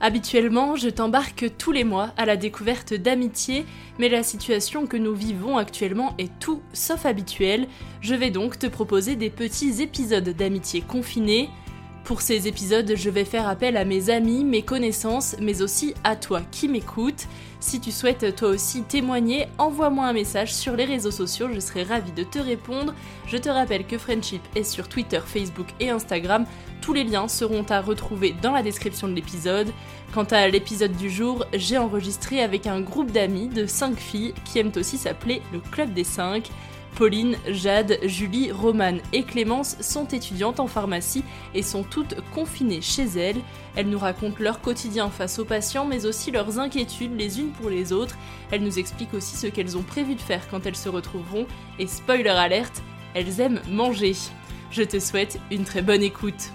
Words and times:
Habituellement, 0.00 0.76
je 0.76 0.90
t'embarque 0.90 1.56
tous 1.56 1.72
les 1.72 1.84
mois 1.84 2.12
à 2.18 2.26
la 2.26 2.36
découverte 2.36 2.92
d'amitié, 2.92 3.64
mais 3.98 4.10
la 4.10 4.22
situation 4.22 4.86
que 4.86 4.98
nous 4.98 5.14
vivons 5.14 5.56
actuellement 5.56 6.14
est 6.18 6.38
tout 6.38 6.60
sauf 6.74 7.06
habituelle. 7.06 7.66
Je 8.02 8.14
vais 8.14 8.30
donc 8.30 8.58
te 8.58 8.66
proposer 8.66 9.16
des 9.16 9.30
petits 9.30 9.80
épisodes 9.80 10.28
d'amitié 10.28 10.82
confinés. 10.82 11.48
Pour 12.06 12.22
ces 12.22 12.46
épisodes, 12.46 12.92
je 12.94 13.10
vais 13.10 13.24
faire 13.24 13.48
appel 13.48 13.76
à 13.76 13.84
mes 13.84 14.10
amis, 14.10 14.44
mes 14.44 14.62
connaissances, 14.62 15.34
mais 15.40 15.60
aussi 15.60 15.92
à 16.04 16.14
toi 16.14 16.40
qui 16.52 16.68
m'écoutes. 16.68 17.26
Si 17.58 17.80
tu 17.80 17.90
souhaites 17.90 18.36
toi 18.36 18.50
aussi 18.50 18.84
témoigner, 18.84 19.48
envoie-moi 19.58 20.06
un 20.06 20.12
message 20.12 20.54
sur 20.54 20.76
les 20.76 20.84
réseaux 20.84 21.10
sociaux, 21.10 21.48
je 21.52 21.58
serai 21.58 21.82
ravie 21.82 22.12
de 22.12 22.22
te 22.22 22.38
répondre. 22.38 22.94
Je 23.26 23.36
te 23.38 23.48
rappelle 23.48 23.84
que 23.84 23.98
Friendship 23.98 24.40
est 24.54 24.62
sur 24.62 24.88
Twitter, 24.88 25.18
Facebook 25.26 25.66
et 25.80 25.90
Instagram. 25.90 26.46
Tous 26.80 26.92
les 26.92 27.02
liens 27.02 27.26
seront 27.26 27.64
à 27.70 27.80
retrouver 27.80 28.36
dans 28.40 28.52
la 28.52 28.62
description 28.62 29.08
de 29.08 29.14
l'épisode. 29.14 29.72
Quant 30.14 30.28
à 30.30 30.46
l'épisode 30.46 30.96
du 30.96 31.10
jour, 31.10 31.44
j'ai 31.54 31.76
enregistré 31.76 32.40
avec 32.40 32.68
un 32.68 32.82
groupe 32.82 33.10
d'amis 33.10 33.48
de 33.48 33.66
5 33.66 33.98
filles 33.98 34.34
qui 34.44 34.60
aiment 34.60 34.70
aussi 34.76 34.96
s'appeler 34.96 35.42
le 35.52 35.58
Club 35.58 35.92
des 35.92 36.04
5. 36.04 36.48
Pauline, 36.96 37.36
Jade, 37.48 37.98
Julie, 38.04 38.50
Romane 38.50 39.00
et 39.12 39.22
Clémence 39.22 39.76
sont 39.80 40.06
étudiantes 40.08 40.60
en 40.60 40.66
pharmacie 40.66 41.22
et 41.54 41.62
sont 41.62 41.82
toutes 41.82 42.14
confinées 42.34 42.80
chez 42.80 43.04
elles. 43.04 43.40
Elles 43.76 43.90
nous 43.90 43.98
racontent 43.98 44.38
leur 44.40 44.62
quotidien 44.62 45.10
face 45.10 45.38
aux 45.38 45.44
patients 45.44 45.84
mais 45.84 46.06
aussi 46.06 46.30
leurs 46.30 46.58
inquiétudes 46.58 47.14
les 47.14 47.38
unes 47.38 47.52
pour 47.52 47.68
les 47.68 47.92
autres. 47.92 48.16
Elles 48.50 48.62
nous 48.62 48.78
expliquent 48.78 49.12
aussi 49.12 49.36
ce 49.36 49.46
qu'elles 49.46 49.76
ont 49.76 49.82
prévu 49.82 50.14
de 50.14 50.20
faire 50.22 50.48
quand 50.48 50.64
elles 50.64 50.74
se 50.74 50.88
retrouveront 50.88 51.46
et 51.78 51.86
spoiler 51.86 52.30
alerte, 52.30 52.82
elles 53.14 53.40
aiment 53.40 53.60
manger. 53.68 54.14
Je 54.70 54.82
te 54.82 54.98
souhaite 54.98 55.38
une 55.50 55.64
très 55.64 55.82
bonne 55.82 56.02
écoute. 56.02 56.50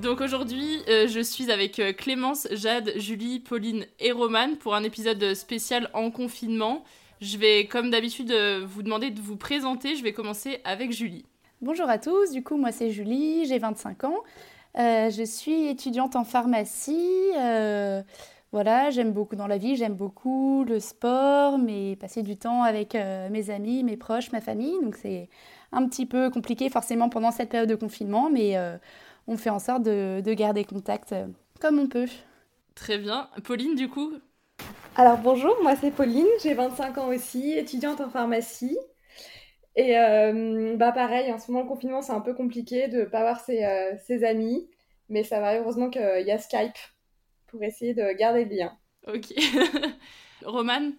Donc 0.00 0.20
aujourd'hui, 0.20 0.82
euh, 0.88 1.08
je 1.08 1.20
suis 1.20 1.50
avec 1.50 1.80
euh, 1.80 1.92
Clémence, 1.92 2.46
Jade, 2.52 2.92
Julie, 2.96 3.40
Pauline 3.40 3.86
et 3.98 4.12
Romane 4.12 4.56
pour 4.56 4.76
un 4.76 4.84
épisode 4.84 5.34
spécial 5.34 5.90
en 5.94 6.12
confinement. 6.12 6.84
Je 7.22 7.38
vais, 7.38 7.66
comme 7.66 7.88
d'habitude, 7.88 8.32
euh, 8.32 8.66
vous 8.66 8.82
demander 8.82 9.10
de 9.10 9.20
vous 9.20 9.36
présenter. 9.36 9.94
Je 9.94 10.02
vais 10.02 10.12
commencer 10.12 10.58
avec 10.64 10.90
Julie. 10.90 11.24
Bonjour 11.60 11.88
à 11.88 11.98
tous, 11.98 12.32
du 12.32 12.42
coup 12.42 12.56
moi 12.56 12.72
c'est 12.72 12.90
Julie, 12.90 13.46
j'ai 13.46 13.60
25 13.60 14.02
ans. 14.02 14.16
Euh, 14.76 15.08
je 15.08 15.22
suis 15.22 15.68
étudiante 15.68 16.16
en 16.16 16.24
pharmacie. 16.24 17.30
Euh, 17.38 18.02
voilà, 18.50 18.90
j'aime 18.90 19.12
beaucoup 19.12 19.36
dans 19.36 19.46
la 19.46 19.56
vie, 19.56 19.76
j'aime 19.76 19.94
beaucoup 19.94 20.64
le 20.64 20.80
sport, 20.80 21.58
mais 21.58 21.94
passer 21.94 22.24
du 22.24 22.36
temps 22.36 22.64
avec 22.64 22.94
mes 23.30 23.50
amis, 23.50 23.84
mes 23.84 23.96
proches, 23.96 24.32
ma 24.32 24.40
famille. 24.40 24.74
Donc 24.82 24.96
c'est 24.96 25.28
un 25.70 25.86
petit 25.86 26.06
peu 26.06 26.28
compliqué 26.28 26.70
forcément 26.70 27.08
pendant 27.08 27.30
cette 27.30 27.50
période 27.50 27.70
de 27.70 27.76
confinement, 27.76 28.30
mais 28.30 28.56
on 29.28 29.36
fait 29.36 29.50
en 29.50 29.60
sorte 29.60 29.84
de, 29.84 30.20
de 30.24 30.34
garder 30.34 30.64
contact 30.64 31.14
comme 31.60 31.78
on 31.78 31.86
peut. 31.86 32.08
Très 32.74 32.98
bien. 32.98 33.28
Pauline, 33.44 33.76
du 33.76 33.88
coup, 33.88 34.12
alors 34.94 35.16
bonjour, 35.16 35.56
moi 35.62 35.74
c'est 35.74 35.90
Pauline, 35.90 36.26
j'ai 36.42 36.52
25 36.52 36.98
ans 36.98 37.08
aussi, 37.08 37.52
étudiante 37.52 38.02
en 38.02 38.10
pharmacie. 38.10 38.76
Et 39.74 39.96
euh, 39.96 40.76
bah 40.76 40.92
pareil, 40.92 41.32
en 41.32 41.38
ce 41.38 41.50
moment 41.50 41.64
le 41.64 41.68
confinement 41.68 42.02
c'est 42.02 42.12
un 42.12 42.20
peu 42.20 42.34
compliqué 42.34 42.88
de 42.88 42.98
ne 42.98 43.04
pas 43.04 43.22
voir 43.22 43.40
ses, 43.40 43.64
euh, 43.64 43.94
ses, 44.04 44.22
amis, 44.22 44.68
mais 45.08 45.24
ça 45.24 45.40
va 45.40 45.56
heureusement 45.56 45.88
qu'il 45.88 46.24
y 46.26 46.30
a 46.30 46.36
Skype 46.36 46.76
pour 47.46 47.62
essayer 47.62 47.94
de 47.94 48.12
garder 48.12 48.44
le 48.44 48.54
lien. 48.54 48.72
Ok. 49.06 49.32
Romane 50.44 50.92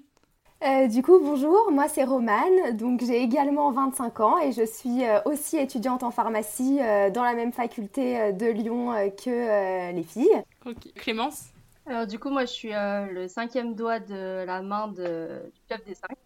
euh, 0.63 0.87
du 0.87 1.03
coup, 1.03 1.19
bonjour, 1.19 1.71
moi 1.73 1.89
c'est 1.89 2.05
Romane, 2.05 2.77
donc 2.77 3.03
j'ai 3.05 3.21
également 3.21 3.69
25 3.71 4.19
ans 4.21 4.39
et 4.39 4.53
je 4.53 4.65
suis 4.65 5.01
aussi 5.25 5.57
étudiante 5.57 6.03
en 6.03 6.11
pharmacie 6.11 6.77
dans 7.13 7.23
la 7.23 7.33
même 7.33 7.51
faculté 7.51 8.31
de 8.31 8.45
Lyon 8.45 8.93
que 9.21 9.91
les 9.91 10.03
filles. 10.03 10.41
Ok. 10.65 10.93
Clémence? 10.95 11.52
Alors 11.85 12.07
du 12.07 12.17
coup, 12.17 12.29
moi, 12.29 12.45
je 12.45 12.51
suis 12.51 12.73
euh, 12.73 13.05
le 13.07 13.27
cinquième 13.27 13.75
doigt 13.75 13.99
de 13.99 14.45
la 14.45 14.61
main 14.61 14.87
de, 14.87 15.41
du 15.53 15.61
club 15.67 15.83
des 15.85 15.95
cinq. 15.95 16.17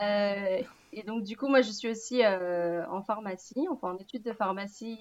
Euh, 0.00 0.62
et 0.92 1.02
donc 1.04 1.22
du 1.22 1.36
coup, 1.36 1.46
moi, 1.46 1.62
je 1.62 1.70
suis 1.70 1.88
aussi 1.88 2.24
euh, 2.24 2.84
en 2.88 3.02
pharmacie, 3.02 3.66
enfin 3.70 3.92
en 3.92 3.98
études 3.98 4.24
de 4.24 4.32
pharmacie, 4.32 4.98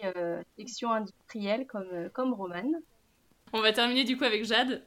section 0.57 0.91
industrielle 0.91 1.65
comme, 1.65 2.09
comme 2.13 2.33
Romane. 2.33 2.75
On 3.53 3.61
va 3.61 3.73
terminer 3.73 4.03
du 4.03 4.17
coup 4.17 4.23
avec 4.23 4.45
Jade. 4.45 4.83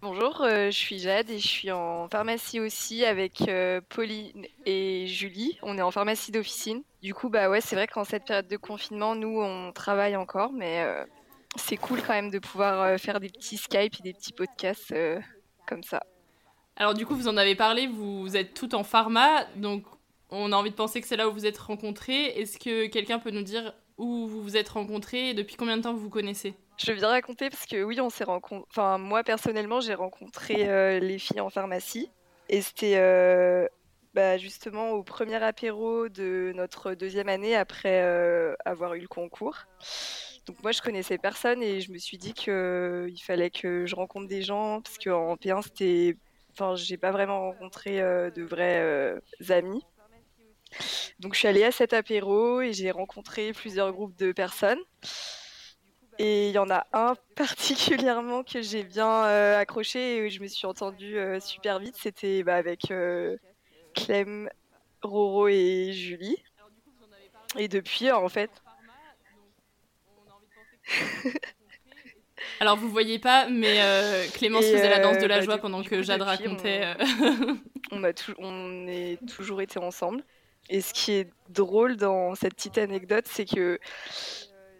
Bonjour, 0.00 0.44
je 0.44 0.70
suis 0.70 0.98
Jade 0.98 1.30
et 1.30 1.38
je 1.38 1.46
suis 1.46 1.70
en 1.70 2.08
pharmacie 2.08 2.58
aussi 2.58 3.04
avec 3.04 3.44
Pauline 3.90 4.46
et 4.66 5.06
Julie. 5.06 5.58
On 5.62 5.78
est 5.78 5.82
en 5.82 5.92
pharmacie 5.92 6.32
d'officine. 6.32 6.82
Du 7.02 7.14
coup, 7.14 7.28
bah 7.28 7.48
ouais, 7.48 7.60
c'est 7.60 7.76
vrai 7.76 7.86
qu'en 7.86 8.02
cette 8.02 8.24
période 8.24 8.48
de 8.48 8.56
confinement, 8.56 9.14
nous, 9.14 9.40
on 9.40 9.70
travaille 9.70 10.16
encore, 10.16 10.52
mais 10.52 10.84
c'est 11.56 11.76
cool 11.76 12.00
quand 12.02 12.14
même 12.14 12.30
de 12.30 12.38
pouvoir 12.38 12.80
euh, 12.80 12.98
faire 12.98 13.20
des 13.20 13.28
petits 13.28 13.56
Skype 13.56 13.94
et 13.98 14.02
des 14.02 14.12
petits 14.12 14.32
podcasts 14.32 14.92
euh, 14.92 15.20
comme 15.66 15.82
ça. 15.82 16.02
Alors 16.76 16.94
du 16.94 17.04
coup, 17.04 17.14
vous 17.14 17.28
en 17.28 17.36
avez 17.36 17.54
parlé, 17.54 17.86
vous 17.86 18.36
êtes 18.36 18.54
toutes 18.54 18.74
en 18.74 18.82
pharma, 18.82 19.44
donc 19.56 19.84
on 20.30 20.52
a 20.52 20.56
envie 20.56 20.70
de 20.70 20.74
penser 20.74 21.00
que 21.00 21.06
c'est 21.06 21.16
là 21.16 21.28
où 21.28 21.32
vous 21.32 21.46
êtes 21.46 21.58
rencontrés. 21.58 22.24
Est-ce 22.40 22.58
que 22.58 22.86
quelqu'un 22.86 23.18
peut 23.18 23.30
nous 23.30 23.42
dire 23.42 23.74
où 23.98 24.26
vous 24.26 24.42
vous 24.42 24.56
êtes 24.56 24.70
rencontrés 24.70 25.30
et 25.30 25.34
depuis 25.34 25.56
combien 25.56 25.76
de 25.76 25.82
temps 25.82 25.92
vous 25.92 26.00
vous 26.00 26.10
connaissez? 26.10 26.54
Je 26.78 26.86
vais 26.86 26.94
bien 26.94 27.08
raconter 27.08 27.50
parce 27.50 27.66
que 27.66 27.82
oui, 27.82 28.00
on 28.00 28.08
s'est 28.08 28.24
rencontrés. 28.24 28.66
Enfin, 28.70 28.96
moi 28.96 29.22
personnellement, 29.22 29.80
j'ai 29.80 29.94
rencontré 29.94 30.68
euh, 30.68 30.98
les 30.98 31.18
filles 31.18 31.40
en 31.40 31.50
pharmacie 31.50 32.10
et 32.48 32.62
c'était 32.62 32.96
bah, 34.14 34.38
justement 34.38 34.90
au 34.92 35.02
premier 35.02 35.42
apéro 35.42 36.08
de 36.08 36.52
notre 36.54 36.94
deuxième 36.94 37.28
année 37.28 37.54
après 37.54 38.00
avoir 38.64 38.94
eu 38.94 39.00
le 39.00 39.08
concours. 39.08 39.66
Donc 40.46 40.62
moi 40.62 40.72
je 40.72 40.82
connaissais 40.82 41.18
personne 41.18 41.62
et 41.62 41.80
je 41.80 41.92
me 41.92 41.98
suis 41.98 42.18
dit 42.18 42.34
qu'il 42.34 43.22
fallait 43.22 43.50
que 43.50 43.86
je 43.86 43.94
rencontre 43.94 44.26
des 44.26 44.42
gens 44.42 44.80
parce 44.80 44.98
qu'en 44.98 45.36
P1 45.36 45.62
c'était, 45.62 46.16
enfin 46.52 46.74
j'ai 46.74 46.96
pas 46.96 47.12
vraiment 47.12 47.40
rencontré 47.40 48.00
de 48.00 48.42
vrais 48.42 49.20
amis. 49.50 49.84
Donc 51.20 51.34
je 51.34 51.40
suis 51.40 51.48
allée 51.48 51.64
à 51.64 51.70
cet 51.70 51.92
apéro 51.92 52.60
et 52.60 52.72
j'ai 52.72 52.90
rencontré 52.90 53.52
plusieurs 53.52 53.92
groupes 53.92 54.16
de 54.16 54.32
personnes. 54.32 54.80
Et 56.18 56.48
il 56.48 56.54
y 56.54 56.58
en 56.58 56.70
a 56.70 56.86
un 56.92 57.14
particulièrement 57.36 58.42
que 58.42 58.62
j'ai 58.62 58.84
bien 58.84 59.24
euh, 59.24 59.58
accroché 59.58 60.16
et 60.16 60.26
où 60.26 60.30
je 60.30 60.40
me 60.40 60.46
suis 60.46 60.66
entendue 60.66 61.16
euh, 61.16 61.40
super 61.40 61.78
vite. 61.78 61.96
C'était 61.98 62.42
bah, 62.42 62.56
avec 62.56 62.90
euh, 62.90 63.36
Clem, 63.94 64.48
Roro 65.02 65.48
et 65.48 65.92
Julie. 65.92 66.36
Et 67.56 67.68
depuis, 67.68 68.10
en 68.10 68.28
fait. 68.28 68.50
Alors 72.60 72.76
vous 72.76 72.88
voyez 72.88 73.18
pas, 73.18 73.48
mais 73.48 73.80
Clémence 74.34 74.64
faisait 74.64 74.88
la 74.88 75.00
danse 75.00 75.18
de 75.18 75.26
la 75.26 75.38
bah, 75.38 75.44
joie 75.44 75.58
pendant 75.58 75.82
que 75.82 76.02
Jade 76.02 76.22
racontait. 76.22 76.94
On, 77.90 78.04
a 78.04 78.12
on 78.38 78.86
est 78.86 79.18
toujours 79.26 79.60
été 79.60 79.78
ensemble. 79.78 80.22
Et 80.68 80.80
ce 80.80 80.92
qui 80.92 81.12
est 81.12 81.28
drôle 81.48 81.96
dans 81.96 82.34
cette 82.34 82.54
petite 82.54 82.78
anecdote, 82.78 83.26
c'est 83.28 83.44
que 83.44 83.78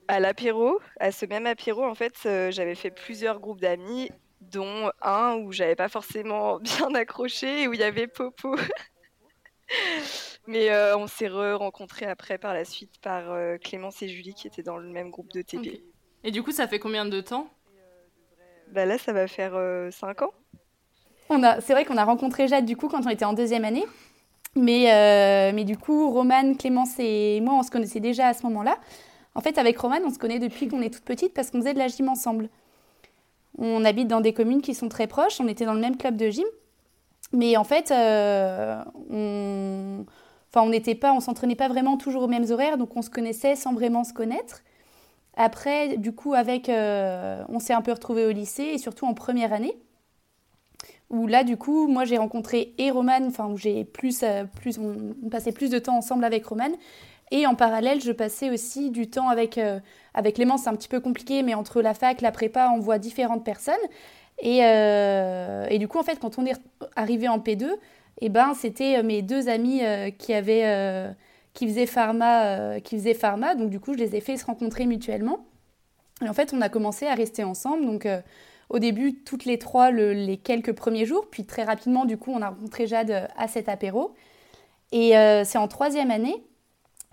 à 0.08 0.20
l'apéro, 0.20 0.80
à 1.00 1.12
ce 1.12 1.26
même 1.26 1.46
apéro, 1.46 1.84
en 1.84 1.94
fait, 1.94 2.14
euh, 2.26 2.50
j'avais 2.50 2.74
fait 2.74 2.90
plusieurs 2.90 3.40
groupes 3.40 3.60
d'amis, 3.60 4.10
dont 4.40 4.90
un 5.00 5.36
où 5.36 5.52
j'avais 5.52 5.76
pas 5.76 5.88
forcément 5.88 6.58
bien 6.60 6.94
accroché 6.94 7.62
et 7.62 7.68
où 7.68 7.72
il 7.72 7.80
y 7.80 7.84
avait 7.84 8.06
Popo. 8.06 8.56
Mais 10.46 10.70
euh, 10.70 10.96
on 10.96 11.06
s'est 11.06 11.28
re-rencontrés 11.28 12.04
après 12.04 12.36
par 12.36 12.52
la 12.52 12.64
suite 12.64 13.00
par 13.00 13.30
euh, 13.30 13.56
Clémence 13.58 14.02
et 14.02 14.08
Julie 14.08 14.34
qui 14.34 14.48
étaient 14.48 14.62
dans 14.62 14.76
le 14.76 14.88
même 14.88 15.10
groupe 15.10 15.32
de 15.32 15.40
TP. 15.40 15.82
Et 16.24 16.30
du 16.30 16.42
coup, 16.42 16.52
ça 16.52 16.68
fait 16.68 16.78
combien 16.78 17.04
de 17.04 17.20
temps? 17.20 17.48
Bah 18.72 18.86
là, 18.86 18.96
ça 18.98 19.12
va 19.12 19.26
faire 19.26 19.52
5 19.92 20.22
ans. 20.22 20.30
On 21.28 21.42
a, 21.42 21.60
c'est 21.60 21.72
vrai 21.72 21.84
qu'on 21.84 21.96
a 21.96 22.04
rencontré 22.04 22.48
Jade 22.48 22.64
du 22.64 22.76
coup 22.76 22.88
quand 22.88 23.04
on 23.06 23.10
était 23.10 23.24
en 23.24 23.34
deuxième 23.34 23.64
année. 23.64 23.84
Mais, 24.54 25.52
mais 25.52 25.64
du 25.64 25.76
coup, 25.76 26.10
Romane, 26.10 26.56
Clémence 26.56 26.94
et 26.98 27.40
moi, 27.42 27.54
on 27.54 27.62
se 27.62 27.70
connaissait 27.70 28.00
déjà 28.00 28.28
à 28.28 28.34
ce 28.34 28.44
moment-là. 28.44 28.78
En 29.34 29.40
fait, 29.40 29.58
avec 29.58 29.78
Romane, 29.78 30.02
on 30.06 30.10
se 30.10 30.18
connaît 30.18 30.38
depuis 30.38 30.68
qu'on 30.68 30.82
est 30.82 30.90
toute 30.90 31.04
petite 31.04 31.34
parce 31.34 31.50
qu'on 31.50 31.58
faisait 31.58 31.74
de 31.74 31.78
la 31.78 31.88
gym 31.88 32.08
ensemble. 32.08 32.48
On 33.58 33.84
habite 33.84 34.08
dans 34.08 34.20
des 34.20 34.32
communes 34.32 34.62
qui 34.62 34.74
sont 34.74 34.88
très 34.88 35.06
proches, 35.06 35.40
on 35.40 35.48
était 35.48 35.64
dans 35.64 35.74
le 35.74 35.80
même 35.80 35.96
club 35.96 36.16
de 36.16 36.30
gym. 36.30 36.46
Mais 37.32 37.56
en 37.56 37.64
fait, 37.64 37.90
euh, 37.90 38.82
on... 39.10 40.04
Enfin, 40.50 40.66
on 40.66 40.68
n'était 40.68 40.94
pas, 40.94 41.14
on 41.14 41.20
s'entraînait 41.20 41.54
pas 41.54 41.68
vraiment 41.68 41.96
toujours 41.96 42.24
aux 42.24 42.28
mêmes 42.28 42.50
horaires, 42.50 42.76
donc 42.76 42.94
on 42.94 43.00
se 43.00 43.08
connaissait 43.08 43.56
sans 43.56 43.72
vraiment 43.72 44.04
se 44.04 44.12
connaître. 44.12 44.60
Après, 45.36 45.96
du 45.96 46.12
coup, 46.12 46.34
avec, 46.34 46.68
euh, 46.68 47.42
on 47.48 47.58
s'est 47.58 47.72
un 47.72 47.82
peu 47.82 47.92
retrouvés 47.92 48.26
au 48.26 48.30
lycée 48.30 48.64
et 48.64 48.78
surtout 48.78 49.06
en 49.06 49.14
première 49.14 49.52
année, 49.52 49.76
où 51.10 51.26
là, 51.26 51.42
du 51.44 51.56
coup, 51.56 51.88
moi 51.88 52.04
j'ai 52.04 52.18
rencontré 52.18 52.74
et 52.78 52.90
Romane, 52.90 53.26
enfin 53.26 53.48
où 53.48 53.56
j'ai 53.56 53.84
plus, 53.84 54.22
euh, 54.22 54.44
plus, 54.44 54.78
on, 54.78 55.28
passait 55.30 55.52
plus 55.52 55.70
de 55.70 55.78
temps 55.78 55.96
ensemble 55.96 56.24
avec 56.24 56.44
Romane, 56.46 56.74
et 57.30 57.46
en 57.46 57.54
parallèle, 57.54 58.02
je 58.02 58.12
passais 58.12 58.50
aussi 58.50 58.90
du 58.90 59.08
temps 59.08 59.28
avec, 59.30 59.56
euh, 59.56 59.80
avec 60.12 60.36
Clément, 60.36 60.58
c'est 60.58 60.68
un 60.68 60.76
petit 60.76 60.88
peu 60.88 61.00
compliqué, 61.00 61.42
mais 61.42 61.54
entre 61.54 61.80
la 61.80 61.94
fac, 61.94 62.20
la 62.20 62.30
prépa, 62.30 62.70
on 62.74 62.78
voit 62.78 62.98
différentes 62.98 63.44
personnes. 63.44 63.74
Et, 64.38 64.58
et 64.58 65.78
du 65.78 65.86
coup, 65.88 65.98
en 65.98 66.02
fait, 66.02 66.18
quand 66.18 66.38
on 66.38 66.44
est 66.44 66.60
arrivé 66.96 67.28
en 67.28 67.38
P2, 67.38 67.70
eh 68.20 68.28
ben, 68.28 68.54
c'était 68.54 69.02
mes 69.02 69.22
deux 69.22 69.48
amis 69.48 69.82
qui, 70.18 70.34
avaient, 70.34 71.14
qui, 71.54 71.66
faisaient 71.66 71.86
pharma, 71.86 72.80
qui 72.80 72.96
faisaient 72.96 73.14
pharma. 73.14 73.54
Donc, 73.54 73.70
du 73.70 73.80
coup, 73.80 73.92
je 73.94 73.98
les 73.98 74.16
ai 74.16 74.20
fait 74.20 74.36
se 74.36 74.46
rencontrer 74.46 74.86
mutuellement. 74.86 75.46
Et 76.24 76.28
en 76.28 76.34
fait, 76.34 76.52
on 76.54 76.60
a 76.60 76.68
commencé 76.68 77.06
à 77.06 77.14
rester 77.14 77.44
ensemble. 77.44 77.84
Donc, 77.84 78.06
au 78.70 78.78
début, 78.78 79.22
toutes 79.24 79.44
les 79.44 79.58
trois, 79.58 79.90
les 79.90 80.36
quelques 80.36 80.72
premiers 80.72 81.04
jours. 81.04 81.28
Puis, 81.30 81.44
très 81.44 81.64
rapidement, 81.64 82.04
du 82.04 82.16
coup, 82.16 82.32
on 82.32 82.40
a 82.42 82.48
rencontré 82.50 82.86
Jade 82.86 83.28
à 83.36 83.48
cet 83.48 83.68
apéro. 83.68 84.14
Et 84.92 85.12
c'est 85.44 85.58
en 85.58 85.68
troisième 85.68 86.10
année 86.10 86.42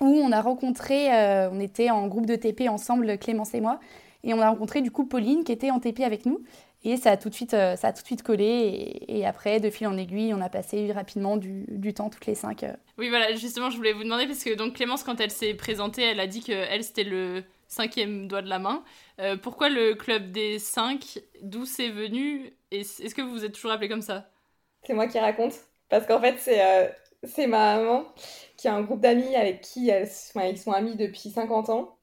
où 0.01 0.07
on 0.07 0.31
a 0.31 0.41
rencontré, 0.41 1.13
euh, 1.13 1.49
on 1.51 1.59
était 1.59 1.89
en 1.89 2.07
groupe 2.07 2.25
de 2.25 2.35
TP 2.35 2.69
ensemble, 2.69 3.17
Clémence 3.17 3.53
et 3.53 3.61
moi, 3.61 3.79
et 4.23 4.33
on 4.33 4.41
a 4.41 4.49
rencontré 4.49 4.81
du 4.81 4.91
coup 4.91 5.05
Pauline 5.05 5.43
qui 5.43 5.51
était 5.51 5.71
en 5.71 5.79
TP 5.79 6.01
avec 6.01 6.25
nous. 6.25 6.41
Et 6.83 6.95
ça 6.97 7.11
a 7.11 7.17
tout 7.17 7.29
de 7.29 7.33
suite, 7.33 7.53
euh, 7.53 7.75
ça 7.75 7.89
a 7.89 7.93
tout 7.93 8.01
de 8.01 8.05
suite 8.05 8.23
collé. 8.23 9.03
Et, 9.07 9.25
après, 9.25 9.59
de 9.59 9.69
fil 9.69 9.87
en 9.87 9.97
aiguille, 9.97 10.33
on 10.33 10.41
a 10.41 10.49
passé 10.49 10.91
rapidement 10.91 11.37
du, 11.37 11.93
temps 11.93 12.09
toutes 12.09 12.25
les 12.25 12.35
cinq. 12.35 12.63
Euh. 12.63 12.73
Oui, 12.97 13.09
voilà, 13.09 13.35
justement, 13.35 13.69
je 13.69 13.77
voulais 13.77 13.93
vous 13.93 14.03
demander, 14.03 14.27
parce 14.27 14.43
que 14.43 14.55
donc 14.55 14.75
Clémence, 14.75 15.03
quand 15.03 15.19
elle 15.19 15.31
s'est 15.31 15.53
présentée, 15.53 16.03
elle 16.03 16.19
a 16.19 16.27
dit 16.27 16.41
que 16.41 16.53
elle 16.53 16.83
c'était 16.83 17.03
le 17.03 17.43
cinquième 17.67 18.27
doigt 18.27 18.41
de 18.41 18.49
la 18.49 18.59
main. 18.59 18.83
pourquoi 19.43 19.69
le 19.69 19.93
club 19.93 20.31
des 20.31 20.57
cinq 20.57 21.19
D'où 21.43 21.65
c'est 21.65 21.89
venu 21.89 22.53
Est-ce 22.71 23.13
que 23.13 23.21
vous 23.21 23.31
vous 23.31 23.45
êtes 23.45 23.53
toujours 23.53 23.71
appelé 23.71 23.89
comme 23.89 24.01
ça? 24.01 24.29
C'est 24.83 24.93
moi 24.93 25.07
qui 25.07 25.19
raconte. 25.19 25.53
Parce 25.89 26.05
qu'en 26.07 26.19
fait, 26.19 26.37
c'est 26.39 26.91
c'est 27.23 27.47
ma 27.47 27.77
maman 27.77 28.05
qui 28.57 28.67
a 28.67 28.73
un 28.73 28.81
groupe 28.81 29.01
d'amis 29.01 29.35
avec 29.35 29.61
qui 29.61 29.91
ils 29.91 30.57
sont 30.57 30.71
amis 30.71 30.95
depuis 30.95 31.29
50 31.29 31.69
ans. 31.69 31.98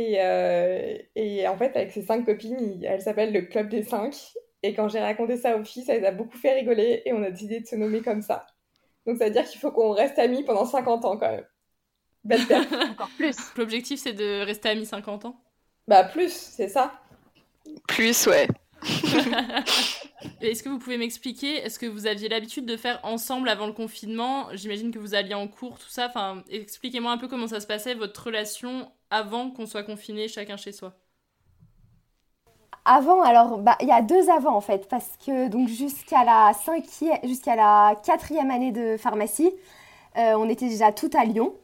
Et, 0.00 0.16
euh, 0.18 0.96
et 1.14 1.46
en 1.46 1.58
fait, 1.58 1.76
avec 1.76 1.90
ses 1.92 2.00
cinq 2.00 2.24
copines, 2.24 2.82
elle 2.82 3.02
s'appelle 3.02 3.34
le 3.34 3.42
Club 3.42 3.68
des 3.68 3.82
Cinq. 3.82 4.16
Et 4.62 4.72
quand 4.72 4.88
j'ai 4.88 4.98
raconté 5.00 5.36
ça 5.36 5.58
aux 5.58 5.64
filles, 5.64 5.84
ça 5.84 5.94
les 5.94 6.06
a 6.06 6.10
beaucoup 6.10 6.38
fait 6.38 6.54
rigoler 6.54 7.02
et 7.04 7.12
on 7.12 7.22
a 7.22 7.30
décidé 7.30 7.60
de 7.60 7.66
se 7.66 7.76
nommer 7.76 8.00
comme 8.00 8.22
ça. 8.22 8.46
Donc 9.06 9.18
ça 9.18 9.26
veut 9.26 9.30
dire 9.30 9.44
qu'il 9.44 9.60
faut 9.60 9.70
qu'on 9.70 9.92
reste 9.92 10.18
amis 10.18 10.42
pendant 10.42 10.64
50 10.64 11.04
ans 11.04 11.18
quand 11.18 11.30
même. 11.30 11.44
Belle 12.24 12.40
Encore 12.90 13.10
plus. 13.18 13.36
L'objectif, 13.58 14.00
c'est 14.00 14.14
de 14.14 14.42
rester 14.42 14.70
amis 14.70 14.86
50 14.86 15.26
ans? 15.26 15.42
Bah 15.86 16.04
plus, 16.04 16.32
c'est 16.32 16.68
ça. 16.68 16.94
Plus, 17.86 18.26
ouais. 18.26 18.48
Est-ce 20.40 20.62
que 20.62 20.68
vous 20.68 20.78
pouvez 20.78 20.98
m'expliquer, 20.98 21.56
est-ce 21.56 21.78
que 21.78 21.86
vous 21.86 22.06
aviez 22.06 22.28
l'habitude 22.28 22.66
de 22.66 22.76
faire 22.76 23.00
ensemble 23.02 23.48
avant 23.48 23.66
le 23.66 23.72
confinement? 23.72 24.46
J'imagine 24.52 24.90
que 24.90 24.98
vous 24.98 25.14
alliez 25.14 25.34
en 25.34 25.48
cours, 25.48 25.78
tout 25.78 25.88
ça. 25.88 26.08
Enfin, 26.08 26.42
expliquez-moi 26.50 27.12
un 27.12 27.18
peu 27.18 27.28
comment 27.28 27.46
ça 27.46 27.60
se 27.60 27.66
passait, 27.66 27.94
votre 27.94 28.24
relation 28.24 28.90
avant 29.10 29.50
qu'on 29.50 29.66
soit 29.66 29.82
confiné 29.82 30.28
chacun 30.28 30.56
chez 30.56 30.72
soi. 30.72 30.94
Avant, 32.84 33.22
alors, 33.22 33.58
bah, 33.58 33.76
il 33.80 33.88
y 33.88 33.92
a 33.92 34.02
deux 34.02 34.30
avant 34.30 34.56
en 34.56 34.60
fait, 34.60 34.88
parce 34.88 35.10
que 35.24 35.48
donc 35.48 35.68
jusqu'à 35.68 36.24
la 36.24 36.52
cinquième, 36.54 37.18
jusqu'à 37.24 37.54
la 37.54 37.94
quatrième 38.04 38.50
année 38.50 38.72
de 38.72 38.96
pharmacie, 38.96 39.52
euh, 40.16 40.34
on 40.36 40.48
était 40.48 40.68
déjà 40.68 40.90
toutes 40.90 41.14
à 41.14 41.24
Lyon. 41.24 41.54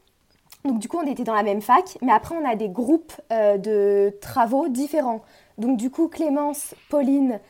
Donc 0.64 0.78
du 0.78 0.88
coup, 0.88 0.98
on 0.98 1.06
était 1.06 1.25
dans 1.25 1.34
la 1.34 1.42
même 1.42 1.62
fac, 1.62 1.96
mais 2.02 2.12
après, 2.12 2.34
on 2.36 2.46
a 2.48 2.54
des 2.54 2.68
groupes 2.68 3.12
euh, 3.32 3.56
de 3.56 4.16
travaux 4.20 4.68
différents. 4.68 5.22
Donc 5.58 5.78
du 5.78 5.90
coup, 5.90 6.08
Clémence, 6.08 6.75
Pauline 6.90 7.40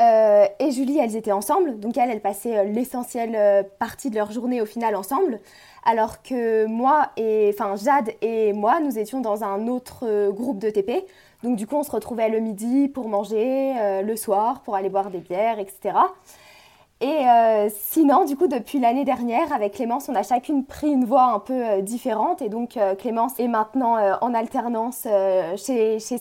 euh, 0.00 0.46
et 0.58 0.72
Julie, 0.72 0.98
elles 0.98 1.16
étaient 1.16 1.32
ensemble. 1.32 1.78
Donc 1.78 1.96
elles, 1.96 2.10
elles 2.10 2.20
passaient 2.20 2.58
euh, 2.58 2.64
l'essentielle 2.64 3.34
euh, 3.36 3.62
partie 3.78 4.10
de 4.10 4.16
leur 4.16 4.32
journée 4.32 4.60
au 4.60 4.66
final 4.66 4.96
ensemble. 4.96 5.40
Alors 5.84 6.22
que 6.22 6.66
moi 6.66 7.10
et, 7.16 7.54
enfin 7.54 7.76
Jade 7.76 8.10
et 8.22 8.52
moi, 8.52 8.80
nous 8.80 8.98
étions 8.98 9.20
dans 9.20 9.44
un 9.44 9.68
autre 9.68 10.30
groupe 10.30 10.58
de 10.58 10.70
TP. 10.70 11.04
Donc 11.42 11.56
du 11.56 11.66
coup, 11.66 11.76
on 11.76 11.82
se 11.82 11.90
retrouvait 11.90 12.30
le 12.30 12.40
midi 12.40 12.88
pour 12.88 13.08
manger, 13.08 13.74
le 14.02 14.16
soir 14.16 14.62
pour 14.62 14.76
aller 14.76 14.88
boire 14.88 15.10
des 15.10 15.18
bières, 15.18 15.58
etc. 15.58 15.94
Et 17.02 17.26
sinon, 17.68 18.24
du 18.24 18.34
coup, 18.34 18.46
depuis 18.46 18.80
l'année 18.80 19.04
dernière, 19.04 19.52
avec 19.52 19.74
Clémence, 19.74 20.08
on 20.08 20.14
a 20.14 20.22
chacune 20.22 20.64
pris 20.64 20.90
une 20.90 21.04
voie 21.04 21.24
un 21.24 21.38
peu 21.38 21.82
différente. 21.82 22.40
Et 22.40 22.48
donc, 22.48 22.78
Clémence 22.96 23.38
est 23.38 23.48
maintenant 23.48 23.98
en 24.22 24.32
alternance 24.32 25.06
chez, 25.56 25.98
chez 25.98 26.16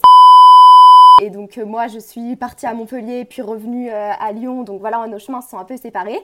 et 1.21 1.29
donc 1.29 1.57
euh, 1.57 1.65
moi, 1.65 1.87
je 1.87 1.99
suis 1.99 2.35
partie 2.35 2.65
à 2.65 2.73
Montpellier, 2.73 3.25
puis 3.25 3.41
revenue 3.41 3.89
euh, 3.89 4.11
à 4.19 4.31
Lyon. 4.31 4.63
Donc 4.63 4.79
voilà, 4.79 5.05
nos 5.07 5.19
chemins 5.19 5.41
se 5.41 5.49
sont 5.49 5.57
un 5.57 5.63
peu 5.63 5.77
séparés. 5.77 6.19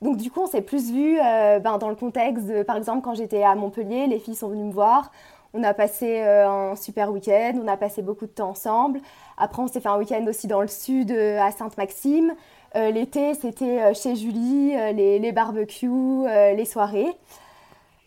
Donc 0.00 0.16
du 0.16 0.30
coup, 0.30 0.40
on 0.40 0.46
s'est 0.46 0.62
plus 0.62 0.90
vu 0.90 1.18
euh, 1.20 1.58
ben, 1.58 1.78
dans 1.78 1.88
le 1.88 1.94
contexte 1.94 2.46
de, 2.46 2.62
par 2.62 2.76
exemple, 2.76 3.02
quand 3.02 3.14
j'étais 3.14 3.42
à 3.42 3.54
Montpellier, 3.54 4.06
les 4.06 4.18
filles 4.18 4.34
sont 4.34 4.48
venues 4.48 4.64
me 4.64 4.72
voir. 4.72 5.12
On 5.52 5.62
a 5.64 5.74
passé 5.74 6.20
un 6.20 6.76
super 6.76 7.10
week-end, 7.10 7.54
on 7.60 7.66
a 7.66 7.76
passé 7.76 8.02
beaucoup 8.02 8.26
de 8.26 8.30
temps 8.30 8.50
ensemble. 8.50 9.00
Après, 9.36 9.60
on 9.60 9.66
s'est 9.66 9.80
fait 9.80 9.88
un 9.88 9.98
week-end 9.98 10.24
aussi 10.28 10.46
dans 10.46 10.60
le 10.60 10.68
sud, 10.68 11.10
à 11.10 11.50
Sainte-Maxime. 11.50 12.34
L'été, 12.76 13.34
c'était 13.34 13.92
chez 13.94 14.14
Julie, 14.14 14.76
les 14.94 15.32
barbecues, 15.32 16.24
les 16.54 16.64
soirées. 16.64 17.08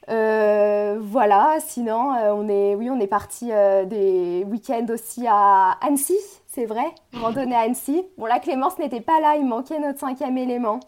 Euh, 0.10 0.98
voilà, 1.00 1.57
sinon, 1.60 2.13
euh, 2.13 2.33
on 2.33 2.50
est, 2.50 2.75
oui, 2.75 2.89
on 2.89 3.00
est 3.00 3.07
parti 3.07 3.51
euh, 3.51 3.86
des 3.86 4.43
week-ends 4.45 4.86
aussi 4.89 5.25
à 5.27 5.77
Annecy, 5.81 6.17
c'est 6.48 6.65
vrai, 6.65 6.86
randonnée 7.13 7.55
à 7.55 7.62
Annecy. 7.62 8.05
Bon, 8.17 8.25
là, 8.25 8.39
Clémence 8.39 8.77
n'était 8.79 9.01
pas 9.01 9.19
là, 9.22 9.36
il 9.38 9.45
manquait 9.45 9.79
notre 9.79 10.00
cinquième 10.00 10.38
élément. 10.38 10.79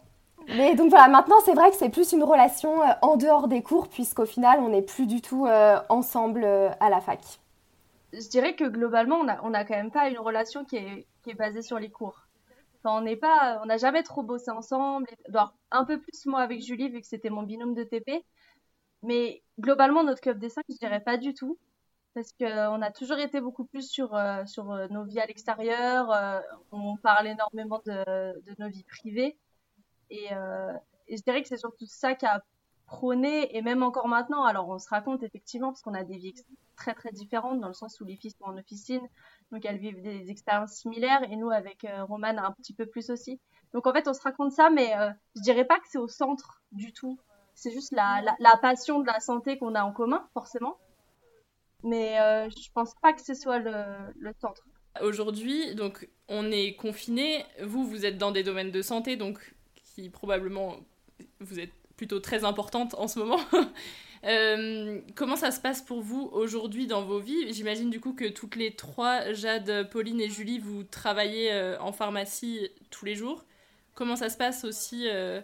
Mais 0.57 0.75
donc 0.75 0.89
voilà, 0.89 1.07
maintenant, 1.07 1.37
c'est 1.45 1.53
vrai 1.53 1.71
que 1.71 1.75
c'est 1.75 1.89
plus 1.89 2.11
une 2.11 2.23
relation 2.23 2.81
en 3.01 3.17
dehors 3.17 3.47
des 3.47 3.63
cours, 3.63 3.87
puisqu'au 3.87 4.25
final, 4.25 4.59
on 4.59 4.69
n'est 4.69 4.83
plus 4.83 5.07
du 5.07 5.21
tout 5.21 5.47
ensemble 5.89 6.45
à 6.45 6.89
la 6.89 7.01
fac. 7.01 7.19
Je 8.13 8.29
dirais 8.29 8.55
que 8.55 8.65
globalement, 8.65 9.21
on 9.41 9.49
n'a 9.49 9.65
quand 9.65 9.75
même 9.75 9.89
pas 9.89 10.07
une 10.07 10.19
relation 10.19 10.63
qui 10.63 10.75
est, 10.75 11.33
basée 11.33 11.63
sur 11.63 11.79
les 11.79 11.89
cours. 11.89 12.27
On 12.83 13.01
n'est 13.01 13.15
pas, 13.15 13.59
on 13.63 13.65
n'a 13.65 13.77
jamais 13.77 14.03
trop 14.03 14.21
bossé 14.21 14.51
ensemble. 14.51 15.07
un 15.71 15.85
peu 15.85 15.99
plus 15.99 16.27
moi 16.27 16.41
avec 16.41 16.61
Julie 16.61 16.89
vu 16.89 17.01
que 17.01 17.07
c'était 17.07 17.31
mon 17.31 17.41
binôme 17.41 17.73
de 17.73 17.83
TP. 17.83 18.23
Mais 19.05 19.43
globalement, 19.59 20.03
notre 20.03 20.19
club 20.19 20.39
des 20.39 20.49
cinq, 20.49 20.63
je 20.67 20.77
dirais 20.77 20.99
pas 20.99 21.17
du 21.17 21.33
tout. 21.33 21.57
Parce 22.15 22.31
qu'on 22.31 22.81
a 22.81 22.91
toujours 22.91 23.19
été 23.19 23.39
beaucoup 23.41 23.65
plus 23.65 23.89
sur, 23.89 24.15
euh, 24.15 24.45
sur 24.45 24.71
euh, 24.71 24.87
nos 24.89 25.03
vies 25.03 25.19
à 25.19 25.25
l'extérieur. 25.25 26.11
Euh, 26.11 26.39
on 26.71 26.97
parle 26.97 27.27
énormément 27.27 27.81
de, 27.85 28.41
de, 28.41 28.55
nos 28.57 28.69
vies 28.69 28.85
privées. 28.85 29.37
Et, 30.09 30.29
et 31.07 31.17
je 31.17 31.23
dirais 31.23 31.41
que 31.41 31.47
c'est 31.47 31.57
surtout 31.57 31.87
ça 31.87 32.13
qui 32.13 32.25
a 32.25 32.41
prôné, 32.85 33.55
et 33.57 33.61
même 33.63 33.81
encore 33.81 34.07
maintenant. 34.07 34.43
Alors, 34.43 34.69
on 34.69 34.77
se 34.77 34.87
raconte 34.87 35.23
effectivement, 35.23 35.69
parce 35.69 35.81
qu'on 35.81 35.95
a 35.95 36.03
des 36.03 36.17
vies 36.17 36.35
très 36.75 36.93
très 36.93 37.11
différentes, 37.11 37.59
dans 37.59 37.67
le 37.67 37.73
sens 37.73 37.99
où 37.99 38.05
les 38.05 38.15
filles 38.15 38.31
sont 38.31 38.45
en 38.45 38.57
officine, 38.57 39.01
donc 39.51 39.65
elles 39.65 39.79
vivent 39.79 40.03
des 40.03 40.29
expériences 40.29 40.73
similaires, 40.73 41.23
et 41.23 41.35
nous, 41.35 41.49
avec 41.49 41.87
Romane, 42.07 42.37
un 42.37 42.51
petit 42.51 42.75
peu 42.75 42.85
plus 42.85 43.09
aussi. 43.09 43.41
Donc, 43.73 43.87
en 43.87 43.93
fait, 43.93 44.07
on 44.07 44.13
se 44.13 44.21
raconte 44.21 44.51
ça, 44.51 44.69
mais 44.69 44.93
je 45.35 45.41
dirais 45.41 45.65
pas 45.65 45.79
que 45.79 45.87
c'est 45.89 45.97
au 45.97 46.07
centre 46.07 46.61
du 46.71 46.93
tout 46.93 47.19
c'est 47.55 47.71
juste 47.71 47.91
la, 47.91 48.21
la, 48.39 48.57
passion 48.57 48.99
de 48.99 49.07
la 49.07 49.19
santé 49.19 49.57
qu'on 49.57 49.75
a 49.75 49.83
en 49.83 49.91
commun, 49.91 50.27
forcément. 50.33 50.77
Mais 51.83 52.19
euh, 52.19 52.49
je 52.49 52.69
pense 52.73 52.93
pas 53.01 53.13
que 53.13 53.21
ce 53.21 53.33
soit 53.33 53.59
le, 53.59 53.73
le 54.19 54.31
centre. 54.39 54.63
Aujourd'hui, 55.01 55.75
donc, 55.75 56.07
on 56.27 56.51
est 56.51 56.75
confiné. 56.75 57.45
Vous, 57.63 57.85
vous 57.85 58.05
êtes 58.05 58.17
dans 58.17 58.31
des 58.31 58.43
domaines 58.43 58.71
de 58.71 58.81
santé, 58.81 59.17
donc 59.17 59.53
qui 59.75 60.09
probablement 60.09 60.77
vous 61.39 61.59
êtes 61.59 61.73
plutôt 61.97 62.19
très 62.19 62.43
importante 62.43 62.93
en 62.95 63.07
ce 63.07 63.19
moment. 63.19 63.39
Euh, 64.23 65.01
comment 65.13 65.35
ça 65.35 65.51
se 65.51 65.59
passe 65.59 65.83
pour 65.83 66.01
vous 66.01 66.29
aujourd'hui 66.33 66.87
dans 66.87 67.03
vos 67.03 67.19
vies? 67.19 67.53
J'imagine 67.53 67.91
du 67.91 67.99
coup 67.99 68.13
que 68.13 68.27
toutes 68.27 68.55
les 68.55 68.75
trois, 68.75 69.33
Jade, 69.33 69.87
Pauline 69.91 70.19
et 70.19 70.29
Julie, 70.29 70.57
vous 70.57 70.83
travaillez 70.83 71.53
euh, 71.53 71.79
en 71.79 71.91
pharmacie 71.91 72.71
tous 72.89 73.05
les 73.05 73.13
jours. 73.13 73.45
Comment 73.93 74.15
ça 74.15 74.29
se 74.29 74.37
passe 74.37 74.63
aussi 74.63 75.07
euh, 75.07 75.41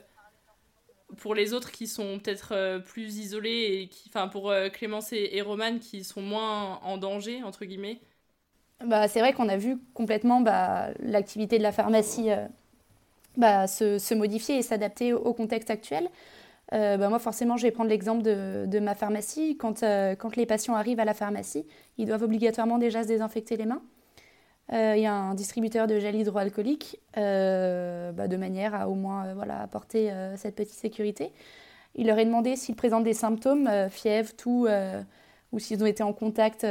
pour 1.18 1.36
les 1.36 1.54
autres 1.54 1.72
qui 1.72 1.88
sont 1.88 2.20
peut-être 2.20 2.54
euh, 2.54 2.80
plus 2.80 3.18
isolés 3.18 3.82
et 3.82 3.88
qui, 3.88 4.10
enfin 4.10 4.28
pour 4.28 4.50
euh, 4.50 4.70
Clémence 4.70 5.14
et, 5.14 5.30
et, 5.34 5.42
Romane 5.42 5.80
qui 5.80 6.04
sont 6.04 6.22
moins 6.22 6.80
en 6.84 6.98
danger 6.98 7.44
entre 7.44 7.66
guillemets. 7.66 8.00
Bah, 8.86 9.08
c'est 9.08 9.20
vrai 9.20 9.34
qu'on 9.34 9.50
a 9.50 9.58
vu 9.58 9.78
complètement 9.94 10.42
bah, 10.42 10.90
l'activité 11.00 11.58
de 11.58 11.64
la 11.64 11.72
pharmacie 11.72 12.32
euh, 12.32 12.48
bah, 13.38 13.68
se, 13.68 14.14
modifier 14.14 14.58
et 14.58 14.62
s'adapter 14.62 15.14
au, 15.14 15.34
contexte 15.34 15.70
actuel. 15.70 16.10
bah, 16.72 16.98
moi, 17.10 17.20
forcément, 17.20 17.58
je 17.58 17.64
vais 17.64 17.72
prendre 17.72 17.90
l'exemple 17.90 18.24
de, 18.24 18.66
de, 18.66 18.80
ma 18.80 18.96
pharmacie. 18.96 19.56
Quand, 19.58 19.82
quand 19.82 20.36
les 20.36 20.48
patients 20.48 20.76
arrivent 20.76 21.00
à 21.00 21.06
la 21.06 21.14
pharmacie, 21.14 21.66
ils 21.98 22.08
doivent 22.08 22.24
obligatoirement 22.24 22.80
déjà 22.80 23.04
se 23.04 23.08
désinfecter 23.08 23.56
les 23.56 23.66
mains. 23.66 23.84
Euh, 24.74 24.94
il 24.96 25.02
y 25.02 25.06
a 25.06 25.14
un 25.14 25.34
distributeur 25.34 25.86
de 25.86 26.00
gel 26.00 26.16
hydroalcoolique 26.16 27.00
euh, 27.18 28.12
bah, 28.14 28.30
de 28.30 28.38
manière 28.38 28.74
à 28.74 28.88
au 28.88 28.96
moins 28.96 29.26
euh, 29.26 29.34
voilà, 29.36 29.62
apporter 29.62 30.12
cette 30.38 30.56
petite 30.56 30.76
sécurité. 30.76 31.32
Il 31.96 32.08
leur 32.08 32.18
est 32.20 32.26
demandé 32.26 32.56
s'ils 32.56 32.76
présentent 32.76 33.04
des 33.04 33.14
symptômes, 33.14 33.70
fièvre, 33.90 34.32
tout, 34.38 34.68
ou 35.52 35.60
s'ils 35.60 35.84
ont 35.84 35.86
été 35.86 36.04
en 36.04 36.14
contact 36.14 36.66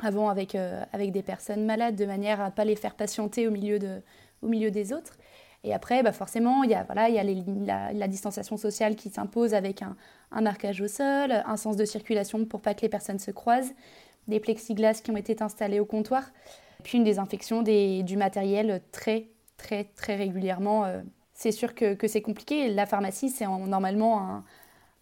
avant 0.00 0.30
avec, 0.30 0.56
avec 0.94 1.12
des 1.12 1.22
personnes 1.22 1.66
malades, 1.66 1.94
de 1.94 2.06
manière 2.06 2.40
à 2.40 2.46
ne 2.46 2.50
pas 2.50 2.64
les 2.64 2.74
faire 2.74 2.94
patienter 2.94 3.46
au 3.46 3.50
milieu, 3.50 3.78
de, 3.78 4.00
au 4.40 4.48
milieu 4.48 4.70
des 4.70 4.94
autres. 4.94 5.18
Et 5.62 5.74
après, 5.74 6.02
bah 6.02 6.12
forcément, 6.12 6.62
il 6.62 6.70
y 6.70 6.74
a, 6.74 6.84
voilà, 6.84 7.10
il 7.10 7.14
y 7.14 7.18
a 7.18 7.92
la, 7.92 8.08
distanciation 8.08 8.56
sociale 8.56 8.96
qui 8.96 9.10
s'impose 9.10 9.52
avec 9.52 9.82
un, 9.82 9.94
un, 10.32 10.40
marquage 10.40 10.80
au 10.80 10.88
sol, 10.88 11.42
un 11.44 11.56
sens 11.58 11.76
de 11.76 11.84
circulation 11.84 12.46
pour 12.46 12.62
pas 12.62 12.72
que 12.72 12.80
les 12.80 12.88
personnes 12.88 13.18
se 13.18 13.30
croisent, 13.30 13.74
des 14.26 14.40
plexiglas 14.40 15.02
qui 15.04 15.10
ont 15.10 15.18
été 15.18 15.42
installés 15.42 15.80
au 15.80 15.84
comptoir 15.84 16.24
puis 16.84 16.98
une 16.98 17.04
désinfection 17.04 17.62
du 17.62 18.16
matériel 18.16 18.80
très, 18.92 19.26
très, 19.56 19.84
très 19.96 20.14
régulièrement. 20.14 20.84
Euh. 20.84 21.00
C'est 21.32 21.50
sûr 21.50 21.74
que, 21.74 21.96
c'est 22.06 22.22
compliqué. 22.22 22.68
La 22.68 22.86
pharmacie, 22.86 23.30
c'est 23.30 23.46
normalement 23.46 24.20
un... 24.20 24.44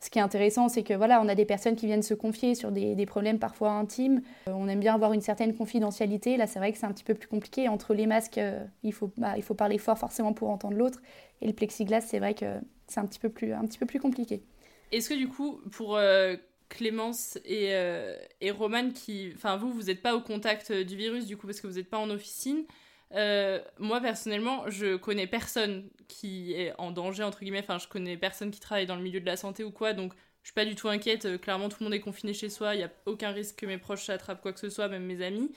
Ce 0.01 0.11
qui 0.11 0.19
est 0.19 0.23
intéressant, 0.23 0.69
c'est 0.69 0.83
que 0.83 0.95
voilà, 0.95 1.21
on 1.23 1.29
a 1.29 1.37
des 1.37 1.45
personnes 1.45 1.77
qui 1.77 1.87
viennent 1.87 2.03
se 2.03 2.15
confier 2.15 2.57
sur 2.57 2.73
des, 2.73 2.97
des 2.97 3.07
problèmes 3.07 3.39
parfois 3.39 3.71
intimes. 3.71 4.23
Euh, 4.49 4.53
on 4.53 4.67
aime 4.67 4.81
bien 4.81 4.95
avoir 4.95 5.13
une 5.13 5.21
certaine 5.21 5.55
confidentialité. 5.55 6.37
Là, 6.37 6.49
c'est 6.49 6.59
vrai 6.59 6.73
que 6.73 6.79
c'est 6.79 6.87
un 6.87 6.93
petit 6.93 7.05
peu 7.05 7.15
plus 7.15 7.29
compliqué. 7.29 7.69
Entre 7.69 7.95
les 7.95 8.07
masques, 8.07 8.39
euh, 8.39 8.65
il, 8.83 8.93
faut, 8.93 9.13
bah, 9.17 9.35
il 9.37 9.45
faut 9.45 9.55
parler 9.55 9.79
fort 9.79 9.99
forcément 9.99 10.33
pour 10.33 10.51
entendre 10.51 10.77
l'autre. 10.77 11.01
Et 11.41 11.47
le 11.47 11.53
plexiglas, 11.53 12.01
c'est 12.01 12.19
vrai 12.19 12.35
que 12.35 12.47
c'est 12.89 12.99
un 12.99 13.07
petit 13.07 13.21
peu 13.21 13.29
plus, 13.29 13.53
un 13.53 13.65
petit 13.67 13.79
peu 13.79 13.87
plus 13.87 14.01
compliqué. 14.01 14.43
Est-ce 14.91 15.11
que 15.11 15.15
du 15.15 15.29
coup, 15.29 15.61
pour 15.71 15.97
Clémence 16.73 17.39
et, 17.45 17.75
euh, 17.75 18.17
et 18.41 18.51
Romane 18.51 18.93
qui... 18.93 19.33
Enfin, 19.37 19.57
vous, 19.57 19.73
vous 19.73 19.85
n'êtes 19.85 20.03
pas 20.03 20.15
au 20.15 20.21
contact 20.21 20.71
euh, 20.71 20.85
du 20.85 20.97
virus, 20.97 21.27
du 21.27 21.37
coup, 21.37 21.47
parce 21.47 21.61
que 21.61 21.67
vous 21.67 21.75
n'êtes 21.75 21.91
pas 21.91 21.99
en 21.99 22.11
officine. 22.11 22.65
Euh, 23.15 23.61
moi, 23.79 24.01
personnellement, 24.01 24.69
je 24.69 24.97
connais 24.97 25.27
personne 25.27 25.89
qui 26.09 26.55
est 26.55 26.73
en 26.79 26.91
danger, 26.91 27.23
entre 27.23 27.41
guillemets. 27.41 27.61
Enfin, 27.61 27.79
je 27.79 27.89
connais 27.89 28.17
personne 28.17 28.51
qui 28.51 28.59
travaille 28.59 28.87
dans 28.87 28.97
le 28.97 29.03
milieu 29.03 29.21
de 29.21 29.27
la 29.27 29.37
santé 29.37 29.65
ou 29.65 29.71
quoi, 29.71 29.93
donc 29.93 30.15
je 30.43 30.49
suis 30.49 30.55
pas 30.55 30.65
du 30.65 30.75
tout 30.75 30.89
inquiète. 30.89 31.41
Clairement, 31.41 31.69
tout 31.69 31.77
le 31.81 31.85
monde 31.85 31.95
est 31.95 32.01
confiné 32.01 32.33
chez 32.33 32.49
soi. 32.49 32.75
Il 32.75 32.79
n'y 32.79 32.85
a 32.85 32.91
aucun 33.07 33.31
risque 33.31 33.57
que 33.57 33.67
mes 33.67 33.79
proches 33.79 34.09
attrapent 34.09 34.41
quoi 34.41 34.53
que 34.53 34.61
ce 34.61 34.71
soit, 34.71 34.89
même 34.89 35.05
mes 35.05 35.23
amis. 35.23 35.53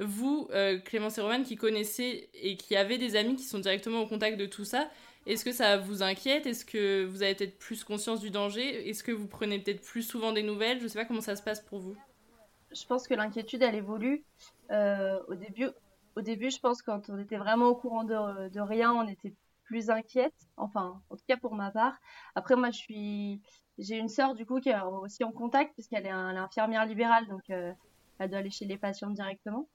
Vous, 0.00 0.48
Clémence 0.84 1.18
et 1.18 1.20
Romane, 1.20 1.44
qui 1.44 1.56
connaissez 1.56 2.28
et 2.34 2.56
qui 2.56 2.76
avez 2.76 2.98
des 2.98 3.16
amis 3.16 3.36
qui 3.36 3.44
sont 3.44 3.58
directement 3.58 4.02
au 4.02 4.06
contact 4.06 4.38
de 4.38 4.46
tout 4.46 4.64
ça, 4.64 4.90
est-ce 5.28 5.44
que 5.44 5.52
ça 5.52 5.76
vous 5.76 6.02
inquiète? 6.02 6.46
Est-ce 6.46 6.64
que 6.64 7.04
vous 7.04 7.22
avez 7.22 7.34
peut-être 7.34 7.58
plus 7.58 7.84
conscience 7.84 8.20
du 8.20 8.30
danger? 8.30 8.88
Est-ce 8.88 9.02
que 9.02 9.12
vous 9.12 9.28
prenez 9.28 9.58
peut-être 9.58 9.82
plus 9.82 10.02
souvent 10.02 10.32
des 10.32 10.42
nouvelles? 10.42 10.78
Je 10.78 10.84
ne 10.84 10.88
sais 10.88 10.98
pas 10.98 11.04
comment 11.04 11.20
ça 11.20 11.36
se 11.36 11.42
passe 11.42 11.60
pour 11.60 11.80
vous. 11.80 11.96
Je 12.72 12.86
pense 12.86 13.06
que 13.06 13.12
l'inquiétude, 13.12 13.62
elle 13.62 13.74
évolue. 13.74 14.24
Euh, 14.70 15.20
au, 15.28 15.34
début, 15.34 15.68
au 16.16 16.22
début, 16.22 16.50
je 16.50 16.58
pense 16.58 16.80
quand 16.80 17.10
on 17.10 17.18
était 17.18 17.36
vraiment 17.36 17.66
au 17.66 17.74
courant 17.74 18.04
de, 18.04 18.58
rien, 18.58 18.94
on 18.94 19.06
était 19.06 19.34
plus 19.64 19.90
inquiète. 19.90 20.48
Enfin, 20.56 20.98
en 21.10 21.16
tout 21.16 21.24
cas 21.28 21.36
pour 21.36 21.54
ma 21.54 21.70
part. 21.70 21.98
Après, 22.34 22.56
moi, 22.56 22.70
je 22.70 22.78
suis, 22.78 23.42
j'ai 23.76 23.98
une 23.98 24.08
sœur 24.08 24.34
du 24.34 24.46
coup 24.46 24.60
qui 24.60 24.70
est 24.70 24.80
aussi 24.80 25.24
en 25.24 25.32
contact 25.32 25.74
puisqu'elle 25.74 26.06
est, 26.06 26.10
infirmière 26.10 26.86
libérale, 26.86 27.28
donc 27.28 27.50
euh, 27.50 27.70
elle 28.18 28.30
doit 28.30 28.38
aller 28.38 28.50
chez 28.50 28.64
les 28.64 28.78
patients 28.78 29.10
directement. 29.10 29.68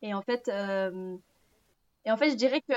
Et 0.00 0.14
en 0.14 0.22
fait, 0.22 0.48
euh, 0.48 1.18
et 2.06 2.10
en 2.10 2.16
fait, 2.16 2.30
je 2.30 2.36
dirais 2.36 2.62
que 2.62 2.72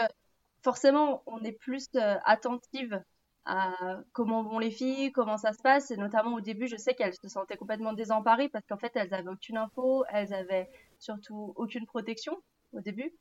forcément, 0.64 1.24
on 1.26 1.44
est 1.44 1.52
plus 1.52 1.90
euh, 1.96 2.16
attentive 2.26 3.02
à 3.46 3.74
comment 4.14 4.42
vont 4.42 4.60
les 4.60 4.72
filles, 4.72 5.12
comment 5.12 5.38
ça 5.38 5.52
se 5.52 5.62
passe. 5.62 5.92
Et 5.92 5.98
notamment 5.98 6.36
au 6.36 6.42
début, 6.42 6.68
je 6.68 6.78
sais 6.78 6.94
qu'elles 6.96 7.14
se 7.14 7.28
sentaient 7.28 7.58
complètement 7.58 7.94
désemparées 7.94 8.48
parce 8.50 8.66
qu'en 8.66 8.78
fait, 8.78 8.94
elles 8.96 9.14
avaient 9.14 9.30
aucune 9.30 9.58
info, 9.58 10.06
elles 10.10 10.34
avaient 10.34 10.70
surtout 10.98 11.54
aucune 11.58 11.86
protection 11.86 12.42
au 12.72 12.80
début. 12.80 13.14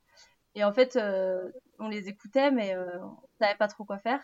Et 0.55 0.63
en 0.65 0.73
fait, 0.73 0.97
euh, 0.97 1.51
on 1.81 1.89
les 1.89 2.09
écoutait, 2.09 2.53
mais 2.53 2.75
euh, 2.77 3.01
on 3.01 3.17
savait 3.41 3.57
pas 3.57 3.69
trop 3.69 3.85
quoi 3.85 3.99
faire. 3.99 4.23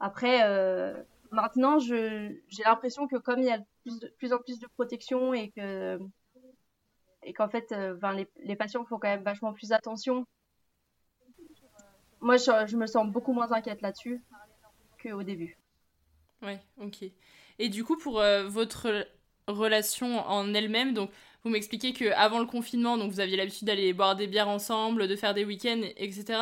Après, 0.00 0.40
maintenant, 1.30 1.78
j'ai 1.78 2.42
l'impression 2.64 3.08
que 3.08 3.16
comme 3.16 3.38
il 3.38 3.46
y 3.46 3.50
a 3.50 3.58
de, 3.58 4.08
plus 4.18 4.34
en 4.34 4.38
plus 4.38 4.58
de 4.58 4.66
protection 4.76 5.32
et 5.32 5.50
que 5.50 5.98
qu'en 7.36 7.48
fait, 7.48 7.70
les, 7.70 8.28
les 8.42 8.56
patients 8.56 8.84
font 8.84 8.98
quand 8.98 9.08
même 9.08 9.22
vachement 9.22 9.54
plus 9.54 9.72
attention 9.72 10.26
moi, 12.24 12.36
je, 12.38 12.76
me 12.76 12.86
sens 12.86 13.06
beaucoup 13.06 13.32
moins 13.32 13.52
inquiète 13.52 13.82
là-dessus 13.82 14.20
qu'au 15.02 15.22
début. 15.22 15.56
Ouais, 16.42 16.60
ok. 16.80 17.04
Et 17.58 17.68
du 17.68 17.84
coup, 17.84 17.96
pour 17.96 18.20
euh, 18.20 18.48
votre 18.48 19.06
relation 19.46 20.26
en 20.26 20.52
elle-même, 20.54 20.94
donc 20.94 21.10
vous 21.44 21.50
m'expliquez 21.50 21.92
que 21.92 22.10
avant 22.12 22.40
le 22.40 22.46
confinement, 22.46 22.96
donc 22.96 23.12
vous 23.12 23.20
aviez 23.20 23.36
l'habitude 23.36 23.66
d'aller 23.66 23.92
boire 23.92 24.16
des 24.16 24.26
bières 24.26 24.48
ensemble, 24.48 25.06
de 25.06 25.16
faire 25.16 25.34
des 25.34 25.44
week-ends, 25.44 25.82
etc. 25.96 26.40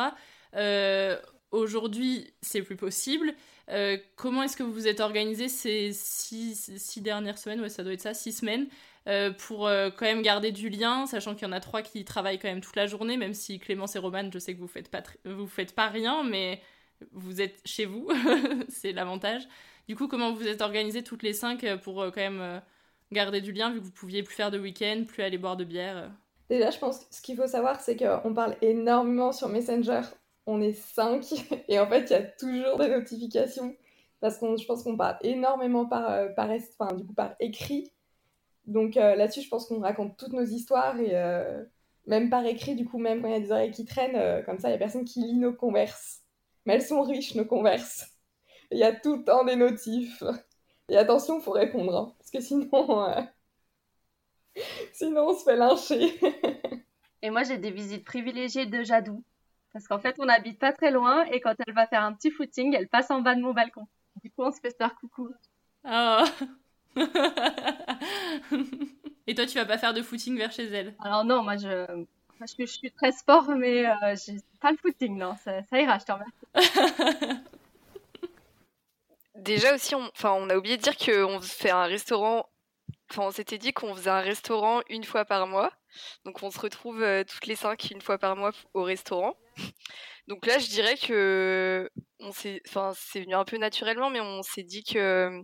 Euh, 0.55 1.19
aujourd'hui, 1.51 2.33
c'est 2.41 2.61
plus 2.61 2.77
possible. 2.77 3.33
Euh, 3.69 3.97
comment 4.15 4.43
est-ce 4.43 4.55
que 4.55 4.63
vous 4.63 4.73
vous 4.73 4.87
êtes 4.87 5.01
organisé 5.01 5.49
ces 5.49 5.91
six, 5.93 6.71
six, 6.77 7.01
dernières 7.01 7.37
semaines? 7.37 7.61
Ouais, 7.61 7.69
ça 7.69 7.83
doit 7.83 7.93
être 7.93 8.01
ça, 8.01 8.13
six 8.13 8.31
semaines. 8.31 8.67
Euh, 9.09 9.31
pour 9.31 9.67
euh, 9.67 9.89
quand 9.89 10.05
même 10.05 10.21
garder 10.21 10.53
du 10.53 10.69
lien, 10.69 11.05
sachant 11.07 11.35
qu'il 11.35 11.45
y 11.45 11.49
en 11.49 11.51
a 11.51 11.59
trois 11.59 11.81
qui 11.81 12.05
travaillent 12.05 12.39
quand 12.39 12.47
même 12.47 12.61
toute 12.61 12.77
la 12.77 12.87
journée, 12.87 13.17
même 13.17 13.33
si 13.33 13.59
Clémence 13.59 13.97
et 13.97 13.99
Romane, 13.99 14.31
je 14.31 14.39
sais 14.39 14.55
que 14.55 14.59
vous 14.59 14.67
faites 14.67 14.89
pas 14.89 15.03
vous 15.25 15.47
faites 15.47 15.75
pas 15.75 15.87
rien, 15.87 16.23
mais 16.23 16.61
vous 17.11 17.41
êtes 17.41 17.59
chez 17.65 17.85
vous, 17.85 18.07
c'est 18.69 18.93
l'avantage. 18.93 19.45
Du 19.89 19.97
coup, 19.97 20.07
comment 20.07 20.31
vous 20.31 20.47
êtes 20.47 20.61
organisés 20.61 21.03
toutes 21.03 21.23
les 21.23 21.33
cinq 21.33 21.65
euh, 21.65 21.75
pour 21.75 21.95
quand 21.95 22.15
même 22.15 22.61
garder 23.11 23.41
du 23.41 23.51
lien, 23.51 23.71
vu 23.71 23.81
que 23.81 23.85
vous 23.85 23.91
pouviez 23.91 24.23
plus 24.23 24.35
faire 24.35 24.51
de 24.51 24.59
week-end, 24.59 25.03
plus 25.05 25.21
aller 25.21 25.37
boire 25.37 25.57
de 25.57 25.65
bière 25.65 26.09
Déjà, 26.49 26.71
je 26.71 26.79
pense 26.79 26.99
que 26.99 27.13
ce 27.13 27.21
qu'il 27.21 27.35
faut 27.35 27.47
savoir, 27.47 27.81
c'est 27.81 27.97
qu'on 27.97 28.33
parle 28.33 28.55
énormément 28.61 29.33
sur 29.33 29.49
Messenger. 29.49 30.01
On 30.45 30.61
est 30.61 30.73
cinq, 30.73 31.25
et 31.67 31.77
en 31.77 31.87
fait, 31.87 32.09
il 32.09 32.11
y 32.11 32.15
a 32.15 32.23
toujours 32.23 32.77
des 32.77 32.87
notifications, 32.87 33.75
parce 34.21 34.37
que 34.37 34.55
je 34.55 34.65
pense 34.65 34.83
qu'on 34.83 34.95
parle 34.95 35.17
énormément 35.23 35.85
par, 35.85 36.33
par, 36.35 36.49
enfin, 36.49 36.95
du 36.95 37.05
coup, 37.05 37.13
par 37.13 37.35
écrit. 37.41 37.91
Donc 38.65 38.97
euh, 38.97 39.15
là-dessus, 39.15 39.41
je 39.41 39.49
pense 39.49 39.67
qu'on 39.67 39.79
raconte 39.79 40.17
toutes 40.17 40.33
nos 40.33 40.43
histoires 40.43 40.99
et 40.99 41.15
euh, 41.15 41.63
même 42.07 42.29
par 42.29 42.45
écrit, 42.45 42.75
du 42.75 42.85
coup, 42.85 42.97
même 42.97 43.21
quand 43.21 43.27
il 43.27 43.33
y 43.33 43.37
a 43.37 43.39
des 43.39 43.51
oreilles 43.51 43.71
qui 43.71 43.85
traînent, 43.85 44.15
euh, 44.15 44.41
comme 44.43 44.59
ça, 44.59 44.69
il 44.69 44.71
y 44.71 44.75
a 44.75 44.79
personne 44.79 45.05
qui 45.05 45.19
lit 45.19 45.37
nos 45.37 45.53
converses. 45.53 46.21
Mais 46.65 46.75
elles 46.75 46.81
sont 46.81 47.01
riches, 47.01 47.35
nos 47.35 47.45
converses. 47.45 48.07
Il 48.71 48.77
y 48.77 48.83
a 48.83 48.93
tout 48.93 49.17
le 49.17 49.23
temps 49.23 49.43
des 49.43 49.55
notifs. 49.55 50.23
Et 50.89 50.97
attention, 50.97 51.41
faut 51.41 51.51
répondre, 51.51 51.95
hein, 51.95 52.13
parce 52.17 52.31
que 52.31 52.41
sinon, 52.41 52.69
sinon 54.93 55.29
on 55.29 55.33
se 55.33 55.43
fait 55.43 55.55
lyncher. 55.55 56.19
et 57.21 57.29
moi, 57.29 57.43
j'ai 57.43 57.57
des 57.57 57.71
visites 57.71 58.05
privilégiées 58.05 58.65
de 58.65 58.83
Jadou. 58.83 59.23
Parce 59.73 59.87
qu'en 59.87 59.99
fait, 59.99 60.15
on 60.19 60.25
n'habite 60.25 60.59
pas 60.59 60.71
très 60.71 60.91
loin 60.91 61.25
et 61.25 61.41
quand 61.41 61.55
elle 61.65 61.73
va 61.73 61.87
faire 61.87 62.03
un 62.03 62.13
petit 62.13 62.31
footing, 62.31 62.75
elle 62.75 62.87
passe 62.87 63.11
en 63.11 63.21
bas 63.21 63.35
de 63.35 63.41
mon 63.41 63.53
balcon. 63.53 63.87
Du 64.23 64.29
coup, 64.29 64.43
on 64.43 64.51
se 64.51 64.59
fait 64.59 64.75
faire 64.77 64.95
coucou. 64.95 65.29
Oh. 65.85 66.23
et 69.27 69.35
toi, 69.35 69.45
tu 69.45 69.57
vas 69.57 69.65
pas 69.65 69.77
faire 69.77 69.93
de 69.93 70.01
footing 70.01 70.37
vers 70.37 70.51
chez 70.51 70.65
elle? 70.65 70.95
Alors 70.99 71.23
non, 71.23 71.43
moi 71.43 71.55
je, 71.57 71.85
je, 72.41 72.65
suis 72.65 72.91
très 72.91 73.11
sport, 73.11 73.49
mais 73.55 73.85
euh, 73.85 74.15
j'ai 74.25 74.37
pas 74.61 74.71
le 74.71 74.77
footing, 74.77 75.15
non, 75.17 75.35
ça, 75.43 75.61
ira, 75.79 75.99
je 75.99 76.05
te 76.05 76.11
remercie. 76.11 76.31
Déjà 79.35 79.75
aussi, 79.75 79.95
on, 79.95 80.09
on 80.23 80.49
a 80.49 80.55
oublié 80.55 80.77
de 80.77 80.81
dire 80.81 80.97
qu'on 80.97 81.41
fait 81.41 81.71
un 81.71 81.85
restaurant, 81.85 82.47
enfin 83.09 83.23
on 83.23 83.31
s'était 83.31 83.57
dit 83.57 83.73
qu'on 83.73 83.95
faisait 83.95 84.09
un 84.09 84.21
restaurant 84.21 84.81
une 84.89 85.03
fois 85.03 85.25
par 85.25 85.47
mois. 85.47 85.71
Donc 86.25 86.41
on 86.43 86.51
se 86.51 86.59
retrouve 86.59 87.01
euh, 87.03 87.23
toutes 87.23 87.47
les 87.47 87.55
cinq 87.55 87.91
une 87.91 88.01
fois 88.01 88.17
par 88.17 88.35
mois 88.35 88.51
au 88.73 88.83
restaurant. 88.83 89.35
Donc 90.27 90.45
là, 90.45 90.57
je 90.57 90.67
dirais 90.67 90.97
que 90.97 91.89
on 92.19 92.31
s'est, 92.31 92.61
enfin 92.67 92.93
c'est 92.95 93.21
venu 93.21 93.35
un 93.35 93.43
peu 93.43 93.57
naturellement, 93.57 94.09
mais 94.09 94.21
on 94.21 94.41
s'est 94.41 94.63
dit 94.63 94.83
que 94.83 95.43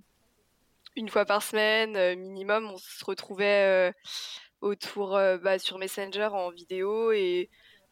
une 0.96 1.10
fois 1.10 1.25
par 1.25 1.43
semaine 1.43 1.96
euh, 1.96 2.15
minimum, 2.15 2.72
on 2.74 2.77
se 2.77 3.05
retrouvait 3.05 3.93
autour 4.62 5.12
bah, 5.41 5.60
sur 5.60 5.77
Messenger 5.77 6.29
en 6.34 6.51
vidéo 6.51 7.12
et 7.12 7.50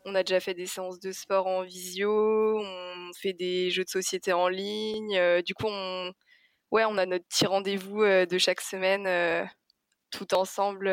on 0.07 0.15
a 0.15 0.23
déjà 0.23 0.39
fait 0.39 0.53
des 0.53 0.65
séances 0.65 0.99
de 0.99 1.11
sport 1.11 1.47
en 1.47 1.63
visio, 1.63 2.59
on 2.59 3.11
fait 3.13 3.33
des 3.33 3.69
jeux 3.71 3.83
de 3.83 3.89
société 3.89 4.31
en 4.33 4.47
ligne. 4.47 5.17
Euh, 5.17 5.41
du 5.41 5.53
coup, 5.53 5.65
on, 5.67 6.13
ouais, 6.71 6.85
on 6.85 6.97
a 6.97 7.05
notre 7.05 7.25
petit 7.27 7.45
rendez-vous 7.45 8.03
euh, 8.03 8.25
de 8.25 8.37
chaque 8.37 8.61
semaine 8.61 9.05
euh, 9.07 9.45
tout 10.11 10.33
ensemble 10.33 10.89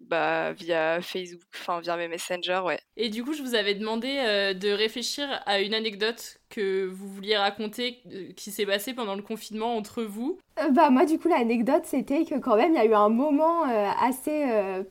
bah, 0.00 0.52
via 0.52 1.00
Facebook, 1.02 1.42
enfin 1.54 1.80
via 1.80 1.96
mes 1.96 2.08
messengers, 2.08 2.62
ouais. 2.64 2.80
Et 2.96 3.10
du 3.10 3.22
coup, 3.22 3.32
je 3.32 3.42
vous 3.42 3.54
avais 3.54 3.74
demandé 3.74 4.08
euh, 4.18 4.54
de 4.54 4.70
réfléchir 4.70 5.28
à 5.46 5.60
une 5.60 5.74
anecdote 5.74 6.38
que 6.48 6.86
vous 6.86 7.06
vouliez 7.06 7.36
raconter 7.36 7.98
euh, 8.10 8.32
qui 8.34 8.50
s'est 8.50 8.66
passée 8.66 8.94
pendant 8.94 9.14
le 9.14 9.22
confinement 9.22 9.76
entre 9.76 10.02
vous. 10.02 10.38
Euh, 10.58 10.70
bah 10.70 10.90
moi, 10.90 11.04
du 11.04 11.18
coup, 11.18 11.28
l'anecdote, 11.28 11.82
c'était 11.84 12.24
que 12.24 12.36
quand 12.36 12.56
même, 12.56 12.72
il 12.72 12.76
y 12.76 12.80
a 12.80 12.86
eu 12.86 12.94
un 12.94 13.08
moment 13.08 13.62
assez 14.00 14.44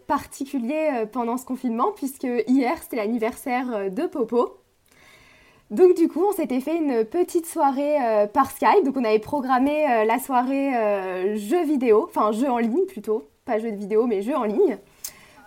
particulier 0.07 1.05
pendant 1.11 1.37
ce 1.37 1.45
confinement, 1.45 1.91
puisque 1.91 2.27
hier, 2.47 2.81
c'était 2.81 2.97
l'anniversaire 2.97 3.91
de 3.91 4.05
Popo. 4.05 4.57
Donc 5.71 5.95
du 5.95 6.07
coup, 6.07 6.23
on 6.27 6.31
s'était 6.31 6.61
fait 6.61 6.77
une 6.77 7.05
petite 7.05 7.45
soirée 7.45 7.97
par 8.33 8.49
Skype. 8.51 8.83
Donc 8.85 8.97
on 8.97 9.03
avait 9.03 9.19
programmé 9.19 10.05
la 10.05 10.17
soirée 10.17 11.35
jeux 11.35 11.63
vidéo, 11.63 12.05
enfin 12.09 12.31
jeux 12.31 12.49
en 12.49 12.57
ligne 12.57 12.85
plutôt, 12.87 13.29
pas 13.45 13.59
jeux 13.59 13.71
de 13.71 13.77
vidéo, 13.77 14.07
mais 14.07 14.21
jeux 14.21 14.35
en 14.35 14.45
ligne. 14.45 14.79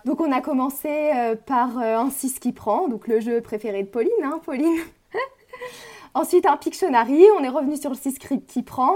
Donc 0.05 0.19
on 0.19 0.31
a 0.31 0.41
commencé 0.41 0.89
euh, 0.89 1.35
par 1.35 1.77
euh, 1.79 1.97
un 1.97 2.09
6 2.09 2.39
qui 2.39 2.51
prend, 2.51 2.87
donc 2.87 3.07
le 3.07 3.19
jeu 3.21 3.41
préféré 3.41 3.83
de 3.83 3.87
Pauline, 3.87 4.11
hein, 4.23 4.39
Pauline. 4.43 4.77
ensuite 6.13 6.45
un 6.45 6.57
Pictionary, 6.57 7.23
on 7.39 7.43
est 7.43 7.49
revenu 7.49 7.77
sur 7.77 7.89
le 7.89 7.95
6 7.95 8.19
qui 8.47 8.63
prend. 8.63 8.95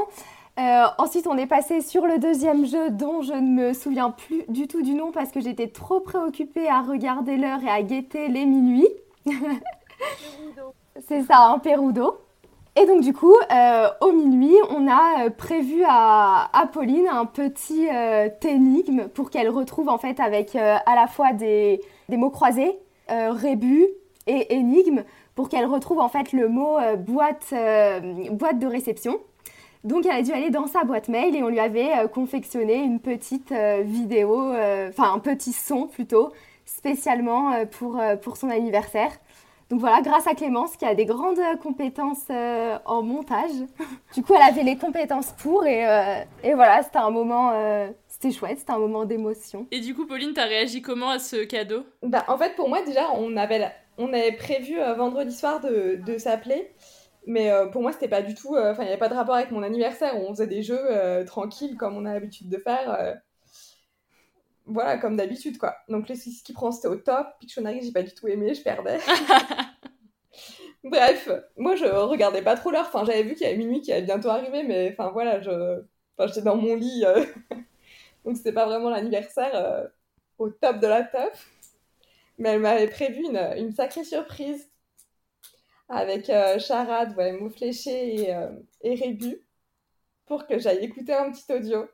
Euh, 0.60 0.86
ensuite 0.98 1.28
on 1.28 1.38
est 1.38 1.48
passé 1.48 1.82
sur 1.82 2.06
le 2.08 2.18
deuxième 2.18 2.66
jeu 2.66 2.90
dont 2.90 3.22
je 3.22 3.34
ne 3.34 3.68
me 3.68 3.74
souviens 3.74 4.10
plus 4.10 4.44
du 4.50 4.68
tout 4.68 4.82
du 4.82 4.96
nom 4.96 5.12
parce 5.12 5.32
que 5.32 5.40
j'étais 5.40 5.68
trop 5.68 6.00
préoccupée 6.00 6.68
à 6.68 6.82
regarder 6.82 7.38
l'heure 7.38 7.64
et 7.64 7.70
à 7.70 7.82
guetter 7.84 8.28
les 8.28 8.46
minuits. 8.46 8.90
C'est 11.08 11.22
ça, 11.24 11.46
un 11.50 11.60
Perudo. 11.60 12.18
Et 12.80 12.86
donc 12.86 13.02
du 13.02 13.12
coup, 13.12 13.34
euh, 13.52 13.88
au 14.02 14.12
minuit, 14.12 14.56
on 14.70 14.88
a 14.88 15.26
euh, 15.26 15.30
prévu 15.32 15.84
à, 15.88 16.70
Pauline 16.72 17.08
un 17.08 17.26
petit 17.26 17.88
euh, 17.90 18.30
énigme 18.44 19.08
pour 19.08 19.32
qu'elle 19.32 19.50
retrouve 19.50 19.90
en 19.90 19.98
fait 19.98 20.20
avec 20.20 20.56
à 20.56 20.96
la 20.96 21.08
fois 21.08 21.34
des, 21.34 21.82
mots 22.08 22.30
croisés, 22.30 22.78
rébus 23.10 23.88
et 24.28 24.54
énigme, 24.54 25.04
pour 25.34 25.50
qu'elle 25.50 25.66
retrouve 25.66 26.00
en 26.00 26.10
fait 26.10 26.34
le 26.34 26.50
mot 26.50 26.78
boîte, 27.00 27.54
boîte 28.32 28.60
de 28.60 28.68
réception. 28.68 29.20
Donc 29.84 30.06
elle 30.06 30.18
a 30.18 30.22
dû 30.22 30.32
aller 30.34 30.52
dans 30.52 30.68
sa 30.68 30.84
boîte 30.84 31.08
mail 31.08 31.36
et 31.36 31.42
on 31.42 31.48
lui 31.48 31.60
avait 31.60 32.08
confectionné 32.14 32.76
une 32.76 33.00
petite 33.00 33.54
vidéo, 33.54 34.52
enfin 34.90 35.14
un 35.14 35.20
petit 35.20 35.54
son 35.54 35.88
plutôt, 35.88 36.32
spécialement 36.66 37.54
pour, 37.72 38.00
pour 38.22 38.38
son 38.38 38.50
anniversaire. 38.50 39.12
Donc 39.70 39.82
voilà, 39.82 40.02
grâce 40.02 40.28
à 40.28 40.34
Clémence 40.34 40.78
qui 40.78 40.86
a 40.86 40.96
des 40.96 41.06
grandes 41.06 41.40
compétences 41.62 42.24
euh, 42.30 42.78
en 42.86 43.02
montage. 43.02 43.52
du 44.16 44.24
coup, 44.24 44.34
elle 44.34 44.42
avait 44.42 44.64
les 44.64 44.78
compétences 44.78 45.34
pour 45.34 45.66
et, 45.66 45.86
euh, 45.86 46.22
et 46.44 46.54
voilà, 46.54 46.84
c'était 46.84 47.00
un 47.00 47.10
moment, 47.10 47.52
euh, 47.52 47.90
c'était 48.08 48.32
chouette, 48.32 48.60
c'était 48.60 48.72
un 48.72 48.80
moment 48.80 49.04
d'émotion. 49.04 49.68
Et 49.72 49.82
du 49.82 49.94
coup, 49.94 50.06
Pauline, 50.06 50.34
t'as 50.34 50.46
réagi 50.46 50.82
comment 50.82 51.10
à 51.10 51.20
ce 51.20 51.44
cadeau? 51.44 51.84
Bah, 52.02 52.24
En 52.30 52.38
fait, 52.38 52.56
pour 52.56 52.70
moi, 52.70 52.82
déjà, 52.84 53.12
on 53.16 53.36
avait, 53.36 53.70
on 53.98 54.14
avait 54.14 54.32
prévu 54.32 54.78
vendredi 54.96 55.36
soir 55.36 55.60
de, 55.60 56.00
de 56.06 56.18
s'appeler. 56.18 56.72
Mais 57.30 57.52
pour 57.74 57.82
moi, 57.82 57.92
c'était 57.92 58.08
pas 58.08 58.22
du 58.22 58.36
tout. 58.36 58.56
Enfin, 58.56 58.84
il 58.84 58.86
n'y 58.86 58.92
avait 58.92 58.98
pas 58.98 59.10
de 59.10 59.14
rapport 59.14 59.36
avec 59.36 59.52
mon 59.52 59.62
anniversaire 59.62 60.16
où 60.16 60.24
on 60.26 60.30
faisait 60.30 60.48
des 60.48 60.64
jeux 60.64 60.80
tranquilles 61.26 61.76
comme 61.76 61.98
on 61.98 62.06
a 62.06 62.14
l'habitude 62.14 62.48
de 62.48 62.58
faire 62.58 63.18
voilà, 64.68 64.98
comme 64.98 65.16
d'habitude, 65.16 65.58
quoi. 65.58 65.78
Donc, 65.88 66.10
les 66.10 66.16
ce 66.16 66.44
qui 66.44 66.54
prend, 66.54 66.72
c'était 66.72 66.90
au 66.90 66.98
top. 66.98 67.28
Pictionary, 67.40 67.82
j'ai 67.82 67.92
pas 67.92 68.04
du 68.04 68.14
tout 68.14 68.28
aimé, 68.28 68.54
je 68.54 68.62
perdais. 68.62 69.00
Bref, 70.84 71.30
moi, 71.58 71.76
je 71.76 71.86
regardais 71.86 72.42
pas 72.42 72.56
trop 72.56 72.72
l'heure. 72.72 72.88
Enfin, 72.88 73.06
j'avais 73.06 73.24
vu 73.24 73.34
qu'il 73.36 73.46
y 73.48 73.50
avait 73.50 73.58
minuit 73.58 73.82
qui 73.82 73.92
allait 73.92 74.06
bientôt 74.06 74.30
arriver, 74.30 74.64
mais 74.64 74.92
enfin, 74.92 75.12
voilà, 75.12 75.42
je... 75.42 75.82
Enfin, 76.18 76.28
j'étais 76.28 76.42
dans 76.42 76.56
mon 76.58 76.76
lit. 76.76 77.04
Euh. 77.06 77.26
Donc, 78.26 78.38
c'était 78.38 78.54
pas 78.54 78.66
vraiment 78.66 78.90
l'anniversaire 78.90 79.56
euh, 79.56 79.88
au 80.38 80.50
top 80.50 80.80
de 80.80 80.88
la 80.88 81.04
top. 81.04 81.34
Mais 82.38 82.50
elle 82.50 82.62
m'avait 82.62 82.88
prévu 82.88 83.24
une, 83.24 83.38
une, 83.58 83.72
sacrée 83.72 84.04
surprise 84.04 84.70
avec 85.90 86.30
euh, 86.30 86.60
Charade, 86.60 87.16
ouais, 87.18 87.32
Mot 87.32 87.50
Fléché 87.50 88.30
et, 88.30 88.36
et 88.82 88.96
Rébu 88.96 89.42
pour 90.28 90.46
que 90.46 90.60
j'aille 90.60 90.84
écouter 90.84 91.14
un 91.14 91.32
petit 91.32 91.52
audio. 91.52 91.88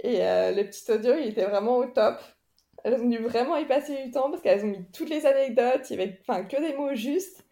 Et 0.00 0.24
euh, 0.24 0.52
le 0.52 0.64
petit 0.64 0.90
audio, 0.92 1.14
il 1.16 1.28
était 1.28 1.46
vraiment 1.46 1.76
au 1.78 1.86
top. 1.86 2.20
Elles 2.84 3.00
ont 3.00 3.08
dû 3.08 3.18
vraiment 3.18 3.56
y 3.56 3.66
passer 3.66 4.04
du 4.04 4.10
temps 4.10 4.30
parce 4.30 4.42
qu'elles 4.42 4.64
ont 4.64 4.68
mis 4.68 4.84
toutes 4.92 5.10
les 5.10 5.26
anecdotes, 5.26 5.90
il 5.90 5.98
y 5.98 6.02
avait 6.02 6.18
enfin, 6.20 6.44
que 6.44 6.56
des 6.56 6.76
mots 6.76 6.94
justes. 6.94 7.44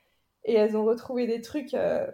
Et 0.45 0.55
elles 0.55 0.77
ont 0.77 0.85
retrouvé 0.85 1.27
des 1.27 1.41
trucs, 1.41 1.75
euh, 1.75 2.07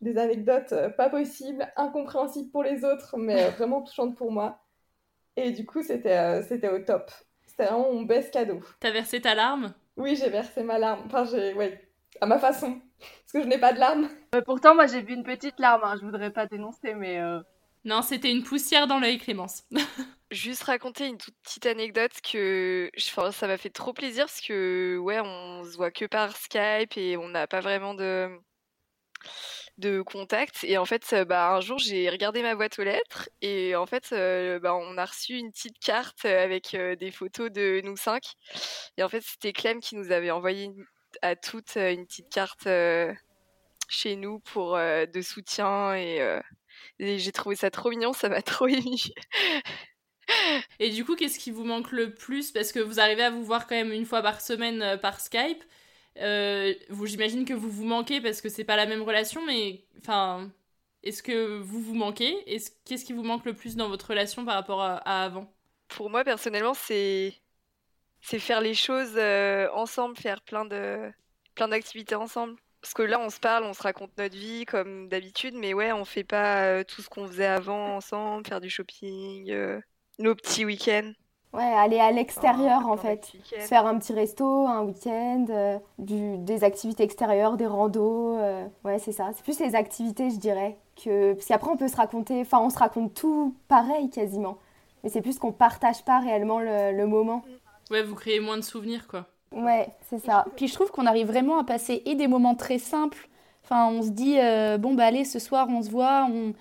des 0.00 0.16
anecdotes 0.16 0.72
euh, 0.72 0.88
pas 0.88 1.10
possibles, 1.10 1.70
incompréhensibles 1.76 2.50
pour 2.50 2.62
les 2.62 2.84
autres, 2.84 3.16
mais 3.18 3.50
vraiment 3.50 3.82
touchantes 3.82 4.16
pour 4.16 4.32
moi. 4.32 4.58
Et 5.36 5.52
du 5.52 5.66
coup, 5.66 5.82
c'était 5.82 6.42
c'était 6.42 6.70
au 6.70 6.78
top. 6.78 7.10
C'était 7.46 7.64
vraiment 7.64 7.92
mon 7.92 8.02
best 8.02 8.32
cadeau. 8.32 8.60
T'as 8.80 8.90
versé 8.90 9.20
ta 9.20 9.34
larme? 9.34 9.74
Oui, 9.96 10.16
j'ai 10.16 10.30
versé 10.30 10.62
ma 10.62 10.78
larme. 10.78 11.02
Enfin, 11.06 11.24
j'ai. 11.24 11.52
Ouais, 11.52 11.80
à 12.20 12.26
ma 12.26 12.38
façon. 12.38 12.80
Parce 12.98 13.32
que 13.32 13.42
je 13.42 13.46
n'ai 13.46 13.58
pas 13.58 13.72
de 13.74 13.78
larmes. 13.78 14.08
pourtant, 14.46 14.74
moi, 14.74 14.86
j'ai 14.86 15.02
vu 15.02 15.14
une 15.14 15.24
petite 15.24 15.58
larme. 15.58 15.82
Hein. 15.84 15.96
Je 16.00 16.04
voudrais 16.04 16.30
pas 16.30 16.46
dénoncer, 16.46 16.94
mais. 16.94 17.20
Non, 17.84 18.02
c'était 18.02 18.30
une 18.30 18.44
poussière 18.44 18.86
dans 18.86 19.00
l'œil, 19.00 19.18
Clémence. 19.18 19.64
Juste 20.30 20.62
raconter 20.62 21.06
une 21.06 21.18
toute 21.18 21.34
petite 21.42 21.66
anecdote 21.66 22.12
que 22.22 22.90
ça 22.96 23.46
m'a 23.46 23.58
fait 23.58 23.70
trop 23.70 23.92
plaisir 23.92 24.26
parce 24.26 24.40
que 24.40 24.96
ouais, 24.98 25.20
on 25.20 25.64
se 25.64 25.76
voit 25.76 25.90
que 25.90 26.06
par 26.06 26.36
Skype 26.36 26.96
et 26.96 27.16
on 27.16 27.28
n'a 27.28 27.46
pas 27.46 27.60
vraiment 27.60 27.94
de 27.94 28.30
contact 30.02 30.64
et 30.64 30.78
en 30.78 30.84
fait 30.84 31.14
bah, 31.26 31.54
un 31.54 31.60
jour 31.60 31.78
j'ai 31.78 32.08
regardé 32.08 32.42
ma 32.42 32.54
boîte 32.54 32.78
aux 32.78 32.84
lettres 32.84 33.28
et 33.40 33.74
en 33.74 33.86
fait 33.86 34.10
euh, 34.12 34.60
bah, 34.60 34.74
on 34.74 34.96
a 34.96 35.04
reçu 35.04 35.34
une 35.34 35.50
petite 35.50 35.78
carte 35.80 36.24
avec 36.24 36.74
euh, 36.74 36.94
des 36.94 37.10
photos 37.10 37.50
de 37.50 37.80
nous 37.84 37.96
cinq 37.96 38.34
et 38.96 39.02
en 39.02 39.08
fait 39.08 39.22
c'était 39.22 39.52
Clem 39.52 39.80
qui 39.80 39.96
nous 39.96 40.12
avait 40.12 40.30
envoyé 40.30 40.70
à 41.22 41.36
toutes 41.36 41.76
euh, 41.76 41.92
une 41.92 42.06
petite 42.06 42.30
carte 42.30 42.68
chez 43.88 44.16
nous 44.16 44.38
pour 44.40 44.76
de 44.76 45.20
soutien 45.20 45.94
et 45.94 46.40
j'ai 46.98 47.32
trouvé 47.32 47.56
ça 47.56 47.70
trop 47.70 47.90
mignon, 47.90 48.12
ça 48.12 48.28
m'a 48.28 48.42
trop 48.42 48.66
ému. 48.66 48.96
Et 50.78 50.90
du 50.90 51.04
coup, 51.04 51.16
qu'est-ce 51.16 51.38
qui 51.38 51.50
vous 51.50 51.64
manque 51.64 51.92
le 51.92 52.14
plus? 52.14 52.50
Parce 52.52 52.72
que 52.72 52.78
vous 52.78 53.00
arrivez 53.00 53.22
à 53.22 53.30
vous 53.30 53.44
voir 53.44 53.66
quand 53.66 53.74
même 53.74 53.92
une 53.92 54.06
fois 54.06 54.22
par 54.22 54.40
semaine 54.40 54.82
euh, 54.82 54.96
par 54.96 55.20
Skype. 55.20 55.62
Euh, 56.18 56.74
vous, 56.90 57.06
j'imagine 57.06 57.44
que 57.44 57.54
vous 57.54 57.70
vous 57.70 57.84
manquez 57.84 58.20
parce 58.20 58.40
que 58.40 58.48
c'est 58.48 58.64
pas 58.64 58.76
la 58.76 58.86
même 58.86 59.02
relation, 59.02 59.44
mais 59.46 59.84
enfin, 59.98 60.50
est-ce 61.02 61.22
que 61.22 61.58
vous 61.58 61.80
vous 61.80 61.94
manquez? 61.94 62.36
Qu'est-ce 62.84 63.04
qui 63.04 63.12
vous 63.12 63.22
manque 63.22 63.44
le 63.44 63.54
plus 63.54 63.76
dans 63.76 63.88
votre 63.88 64.08
relation 64.08 64.44
par 64.44 64.54
rapport 64.54 64.82
à, 64.82 64.96
avant? 65.24 65.52
Pour 65.88 66.10
moi, 66.10 66.24
personnellement, 66.24 66.74
c'est 66.74 67.34
c'est 68.20 68.38
faire 68.38 68.60
les 68.60 68.74
choses 68.74 69.14
euh, 69.16 69.68
ensemble, 69.72 70.16
faire 70.16 70.42
plein 70.42 70.64
de 70.64 71.10
plein 71.54 71.68
d'activités 71.68 72.14
ensemble. 72.14 72.56
Parce 72.82 72.94
que 72.94 73.02
là, 73.02 73.20
on 73.20 73.30
se 73.30 73.38
parle, 73.38 73.62
on 73.64 73.74
se 73.74 73.82
raconte 73.82 74.10
notre 74.18 74.36
vie 74.36 74.64
comme 74.66 75.08
d'habitude, 75.08 75.54
mais 75.54 75.72
ouais, 75.72 75.92
on 75.92 76.04
fait 76.04 76.24
pas 76.24 76.64
euh, 76.64 76.84
tout 76.84 77.00
ce 77.00 77.08
qu'on 77.08 77.28
faisait 77.28 77.46
avant 77.46 77.94
ensemble, 77.96 78.44
faire 78.46 78.60
du 78.60 78.68
shopping, 78.68 79.50
euh, 79.52 79.80
nos 80.18 80.34
petits 80.34 80.64
week-ends. 80.64 81.12
Ouais, 81.52 81.62
aller 81.62 82.00
à 82.00 82.10
l'extérieur 82.10 82.88
en 82.88 82.96
fait. 82.96 83.30
Faire 83.60 83.86
un 83.86 83.98
petit 83.98 84.12
resto, 84.12 84.66
un 84.66 84.82
week-end, 84.82 85.46
euh, 85.50 85.78
des 85.98 86.64
activités 86.64 87.04
extérieures, 87.04 87.56
des 87.56 87.66
randos. 87.66 88.38
ouais, 88.84 88.98
c'est 88.98 89.12
ça. 89.12 89.30
C'est 89.36 89.44
plus 89.44 89.60
les 89.60 89.76
activités, 89.76 90.30
je 90.30 90.38
dirais. 90.38 90.76
Que... 90.96 91.34
Parce 91.34 91.46
qu'après, 91.46 91.70
on 91.70 91.76
peut 91.76 91.88
se 91.88 91.96
raconter, 91.96 92.40
enfin, 92.40 92.58
on 92.60 92.70
se 92.70 92.78
raconte 92.78 93.14
tout 93.14 93.54
pareil 93.68 94.10
quasiment. 94.10 94.58
Mais 95.04 95.10
c'est 95.10 95.22
plus 95.22 95.38
qu'on 95.38 95.52
partage 95.52 96.04
pas 96.04 96.20
réellement 96.20 96.58
le, 96.58 96.96
le 96.96 97.06
moment. 97.06 97.44
Ouais, 97.90 98.02
vous 98.02 98.14
créez 98.14 98.40
moins 98.40 98.56
de 98.56 98.62
souvenirs 98.62 99.06
quoi. 99.06 99.26
Ouais, 99.52 99.88
c'est 100.08 100.18
ça. 100.18 100.46
Puis 100.56 100.68
je 100.68 100.74
trouve 100.74 100.90
qu'on 100.90 101.06
arrive 101.06 101.26
vraiment 101.26 101.58
à 101.58 101.64
passer 101.64 102.02
et 102.06 102.14
des 102.14 102.26
moments 102.26 102.54
très 102.54 102.78
simples. 102.78 103.28
Enfin, 103.64 103.88
on 103.88 104.02
se 104.02 104.08
dit, 104.10 104.38
euh, 104.38 104.78
bon, 104.78 104.94
bah 104.94 105.04
allez, 105.04 105.24
ce 105.24 105.38
soir, 105.38 105.68
on 105.70 105.82
se 105.82 105.90
voit, 105.90 106.26
on, 106.30 106.54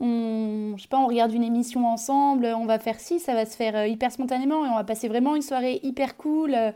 on, 0.00 0.76
je 0.76 0.82
sais 0.82 0.88
pas, 0.88 0.98
on 0.98 1.06
regarde 1.06 1.32
une 1.32 1.44
émission 1.44 1.86
ensemble, 1.88 2.46
on 2.46 2.66
va 2.66 2.78
faire 2.78 3.00
ci, 3.00 3.20
ça 3.20 3.34
va 3.34 3.46
se 3.46 3.56
faire 3.56 3.76
euh, 3.76 3.86
hyper 3.88 4.12
spontanément 4.12 4.64
et 4.66 4.68
on 4.68 4.76
va 4.76 4.84
passer 4.84 5.08
vraiment 5.08 5.36
une 5.36 5.42
soirée 5.42 5.80
hyper 5.82 6.16
cool. 6.16 6.54
euh, 6.54 6.72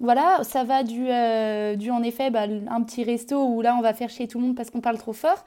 voilà, 0.00 0.42
ça 0.44 0.64
va 0.64 0.82
du, 0.84 1.06
euh, 1.10 1.76
du 1.76 1.90
en 1.90 2.02
effet, 2.02 2.30
bah, 2.30 2.44
un 2.70 2.82
petit 2.82 3.04
resto 3.04 3.44
où 3.44 3.62
là, 3.62 3.76
on 3.76 3.82
va 3.82 3.94
faire 3.94 4.10
chez 4.10 4.28
tout 4.28 4.38
le 4.40 4.46
monde 4.46 4.56
parce 4.56 4.70
qu'on 4.70 4.80
parle 4.80 4.98
trop 4.98 5.12
fort. 5.12 5.44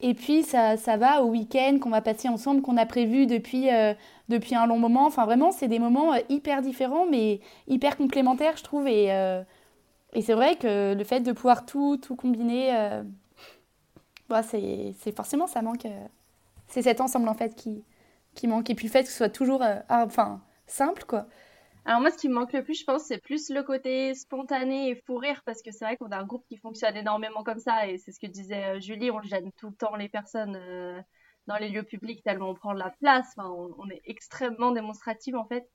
Et 0.00 0.14
puis, 0.14 0.42
ça, 0.44 0.76
ça 0.76 0.96
va 0.96 1.22
au 1.24 1.28
week-end 1.30 1.78
qu'on 1.80 1.90
va 1.90 2.00
passer 2.02 2.28
ensemble, 2.28 2.62
qu'on 2.62 2.76
a 2.76 2.86
prévu 2.86 3.26
depuis, 3.26 3.70
euh, 3.70 3.94
depuis 4.28 4.54
un 4.54 4.66
long 4.66 4.78
moment. 4.78 5.06
Enfin, 5.06 5.24
vraiment, 5.24 5.52
c'est 5.52 5.68
des 5.68 5.78
moments 5.78 6.14
euh, 6.14 6.18
hyper 6.28 6.62
différents, 6.62 7.06
mais 7.06 7.40
hyper 7.66 7.96
complémentaires, 7.96 8.56
je 8.56 8.64
trouve. 8.64 8.86
Et, 8.88 9.12
euh, 9.12 9.42
et 10.12 10.22
c'est 10.22 10.34
vrai 10.34 10.56
que 10.56 10.94
le 10.94 11.04
fait 11.04 11.20
de 11.20 11.32
pouvoir 11.32 11.66
tout, 11.66 11.96
tout 11.98 12.16
combiner, 12.16 12.74
euh, 12.76 13.02
bah, 14.28 14.42
c'est 14.42 14.94
forcément, 15.16 15.46
ça 15.46 15.62
manque. 15.62 15.86
euh, 15.86 16.06
c'est 16.66 16.82
cet 16.82 17.00
ensemble, 17.00 17.28
en 17.28 17.34
fait, 17.34 17.54
qui, 17.54 17.82
qui 18.34 18.46
manque. 18.46 18.70
Et 18.70 18.74
puis 18.74 18.86
le 18.86 18.92
fait 18.92 19.04
que 19.04 19.10
ce 19.10 19.16
soit 19.16 19.30
toujours 19.30 19.62
ah, 19.62 20.04
enfin, 20.06 20.40
simple, 20.66 21.04
quoi. 21.06 21.26
Alors 21.86 22.00
moi, 22.02 22.10
ce 22.10 22.18
qui 22.18 22.28
me 22.28 22.34
manque 22.34 22.52
le 22.52 22.62
plus, 22.62 22.78
je 22.78 22.84
pense, 22.84 23.04
c'est 23.04 23.18
plus 23.18 23.48
le 23.48 23.62
côté 23.62 24.14
spontané 24.14 24.90
et 24.90 24.94
fou 24.94 25.16
rire, 25.16 25.40
parce 25.46 25.62
que 25.62 25.70
c'est 25.72 25.86
vrai 25.86 25.96
qu'on 25.96 26.10
a 26.10 26.18
un 26.18 26.26
groupe 26.26 26.44
qui 26.46 26.58
fonctionne 26.58 26.96
énormément 26.96 27.42
comme 27.42 27.60
ça, 27.60 27.86
et 27.86 27.96
c'est 27.96 28.12
ce 28.12 28.20
que 28.20 28.26
disait 28.26 28.78
Julie, 28.80 29.10
on 29.10 29.22
gêne 29.22 29.50
tout 29.52 29.68
le 29.68 29.74
temps 29.74 29.96
les 29.96 30.10
personnes 30.10 30.58
dans 31.48 31.56
les 31.56 31.70
lieux 31.70 31.82
publics 31.82 32.22
tellement 32.22 32.50
on 32.50 32.54
prend 32.54 32.74
de 32.74 32.78
la 32.78 32.90
place, 32.90 33.26
enfin, 33.36 33.48
on, 33.50 33.74
on 33.78 33.90
est 33.90 34.02
extrêmement 34.04 34.70
démonstratif 34.70 35.34
en 35.34 35.46
fait. 35.46 35.68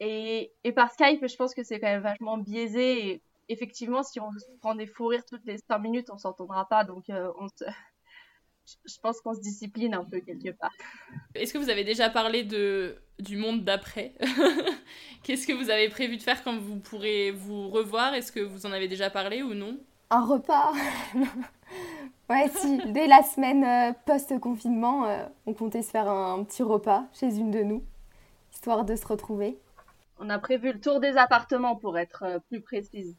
Et, 0.00 0.52
et 0.64 0.72
par 0.72 0.90
Skype, 0.90 1.24
je 1.26 1.36
pense 1.36 1.54
que 1.54 1.62
c'est 1.62 1.78
quand 1.78 1.86
même 1.86 2.02
vachement 2.02 2.38
biaisé, 2.38 3.06
et 3.06 3.22
effectivement, 3.50 4.02
si 4.02 4.18
on 4.18 4.32
se 4.32 4.46
prend 4.60 4.74
des 4.74 4.86
fous 4.86 5.06
rires 5.06 5.26
toutes 5.26 5.44
les 5.44 5.58
5 5.58 5.78
minutes, 5.78 6.08
on 6.10 6.16
s'entendra 6.16 6.66
pas, 6.66 6.84
donc 6.84 7.10
euh, 7.10 7.30
on 7.38 7.48
se... 7.48 7.64
je 8.64 8.98
pense 9.02 9.20
qu'on 9.20 9.34
se 9.34 9.40
discipline 9.40 9.92
un 9.92 10.04
peu 10.04 10.20
quelque 10.20 10.52
part. 10.52 10.72
Est-ce 11.34 11.52
que 11.52 11.58
vous 11.58 11.68
avez 11.68 11.84
déjà 11.84 12.08
parlé 12.08 12.44
de, 12.44 12.96
du 13.18 13.36
monde 13.36 13.62
d'après? 13.62 14.14
Qu'est-ce 15.22 15.46
que 15.46 15.52
vous 15.52 15.68
avez 15.68 15.90
prévu 15.90 16.16
de 16.16 16.22
faire 16.22 16.42
quand 16.42 16.56
vous 16.56 16.78
pourrez 16.78 17.30
vous 17.30 17.68
revoir? 17.68 18.14
Est-ce 18.14 18.32
que 18.32 18.40
vous 18.40 18.64
en 18.64 18.72
avez 18.72 18.88
déjà 18.88 19.10
parlé 19.10 19.42
ou 19.42 19.52
non? 19.52 19.78
Un 20.08 20.24
repas? 20.24 20.72
Ouais, 22.28 22.48
si, 22.48 22.78
dès 22.92 23.08
la 23.08 23.22
semaine 23.22 23.64
euh, 23.64 23.92
post-confinement, 24.06 25.04
euh, 25.06 25.24
on 25.46 25.52
comptait 25.54 25.82
se 25.82 25.90
faire 25.90 26.08
un, 26.08 26.34
un 26.38 26.44
petit 26.44 26.62
repas 26.62 27.04
chez 27.12 27.36
une 27.38 27.50
de 27.50 27.62
nous, 27.62 27.82
histoire 28.52 28.84
de 28.84 28.94
se 28.94 29.06
retrouver. 29.06 29.58
On 30.20 30.30
a 30.30 30.38
prévu 30.38 30.72
le 30.72 30.80
tour 30.80 31.00
des 31.00 31.16
appartements 31.16 31.74
pour 31.76 31.98
être 31.98 32.22
euh, 32.24 32.38
plus 32.48 32.60
précise. 32.60 33.16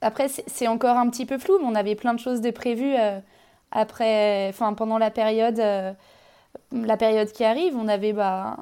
Après, 0.00 0.28
c'est 0.28 0.68
encore 0.68 0.96
un 0.96 1.10
petit 1.10 1.26
peu 1.26 1.38
flou, 1.38 1.58
mais 1.58 1.66
on 1.66 1.74
avait 1.74 1.96
plein 1.96 2.14
de 2.14 2.20
choses 2.20 2.40
de 2.40 2.52
prévues 2.52 2.94
euh, 2.96 3.18
après, 3.72 4.48
enfin, 4.50 4.72
pendant 4.74 4.98
la 4.98 5.10
période, 5.10 5.58
euh, 5.58 5.92
la 6.70 6.96
période 6.96 7.32
qui 7.32 7.42
arrive. 7.42 7.76
On 7.76 7.88
avait 7.88 8.12
bah, 8.12 8.56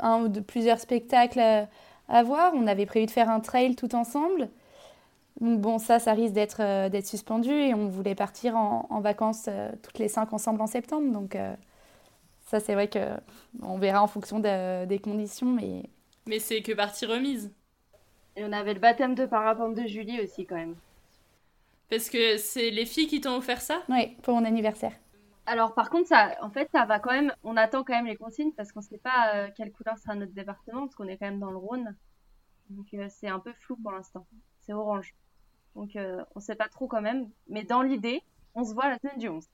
un 0.00 0.20
ou 0.22 0.28
deux- 0.28 0.42
plusieurs 0.42 0.80
spectacles 0.80 1.40
à 2.08 2.22
voir. 2.22 2.52
On 2.54 2.66
avait 2.66 2.84
prévu 2.84 3.06
de 3.06 3.10
faire 3.10 3.30
un 3.30 3.40
trail 3.40 3.76
tout 3.76 3.94
ensemble. 3.94 4.50
Donc 5.40 5.60
Bon, 5.60 5.78
ça, 5.78 5.98
ça 5.98 6.12
risque 6.12 6.34
d'être 6.34 6.60
euh, 6.60 6.88
d'être 6.88 7.06
suspendu 7.06 7.50
et 7.50 7.74
on 7.74 7.88
voulait 7.88 8.14
partir 8.14 8.56
en, 8.56 8.86
en 8.90 9.00
vacances 9.00 9.46
euh, 9.48 9.70
toutes 9.82 9.98
les 9.98 10.08
cinq 10.08 10.32
ensemble 10.32 10.60
en 10.62 10.66
septembre. 10.66 11.12
Donc 11.12 11.34
euh, 11.36 11.54
ça, 12.46 12.60
c'est 12.60 12.74
vrai 12.74 12.88
que 12.88 13.00
on 13.62 13.78
verra 13.78 14.02
en 14.02 14.08
fonction 14.08 14.40
de- 14.40 14.86
des 14.86 14.98
conditions, 15.00 15.48
mais 15.52 15.84
Mais 16.26 16.38
c'est 16.38 16.60
que 16.60 16.72
partie 16.72 17.06
remise. 17.06 17.50
Et 18.36 18.44
on 18.44 18.52
avait 18.52 18.74
le 18.74 18.78
baptême 18.78 19.16
de 19.16 19.26
parapente 19.26 19.74
de 19.74 19.88
Julie 19.88 20.20
aussi 20.20 20.46
quand 20.46 20.54
même. 20.54 20.76
Parce 21.88 22.10
que 22.10 22.36
c'est 22.36 22.68
les 22.70 22.84
filles 22.84 23.06
qui 23.06 23.22
t'ont 23.22 23.36
offert 23.36 23.62
ça? 23.62 23.82
Oui, 23.88 24.16
pour 24.22 24.34
mon 24.34 24.44
anniversaire. 24.44 24.92
Alors 25.46 25.74
par 25.74 25.88
contre, 25.90 26.08
ça, 26.08 26.36
en 26.42 26.50
fait, 26.50 26.68
ça 26.72 26.84
va 26.86 27.00
quand 27.00 27.10
même. 27.12 27.32
On 27.42 27.56
attend 27.56 27.82
quand 27.84 27.94
même 27.94 28.06
les 28.06 28.16
consignes 28.16 28.52
parce 28.52 28.72
qu'on 28.72 28.80
sait 28.82 28.98
pas 28.98 29.34
euh, 29.34 29.50
quelle 29.56 29.72
couleur 29.72 29.98
sera 29.98 30.14
notre 30.14 30.32
département 30.32 30.82
parce 30.82 30.94
qu'on 30.96 31.08
est 31.08 31.16
quand 31.18 31.26
même 31.26 31.40
dans 31.40 31.50
le 31.50 31.56
Rhône. 31.58 31.96
Donc 32.70 32.88
euh, 32.94 33.08
c'est 33.10 33.28
un 33.28 33.40
peu 33.40 33.52
flou 33.54 33.76
pour 33.78 33.92
l'instant. 33.92 34.26
C'est 34.60 34.72
orange. 34.74 35.14
Donc 35.74 35.96
euh, 35.96 36.22
on 36.34 36.40
sait 36.40 36.54
pas 36.54 36.68
trop 36.68 36.86
quand 36.86 37.02
même. 37.02 37.28
Mais 37.48 37.64
dans 37.64 37.82
l'idée, 37.82 38.22
on 38.54 38.64
se 38.64 38.74
voit 38.74 38.88
la 38.88 38.98
semaine 38.98 39.18
du 39.18 39.28
11. 39.28 39.44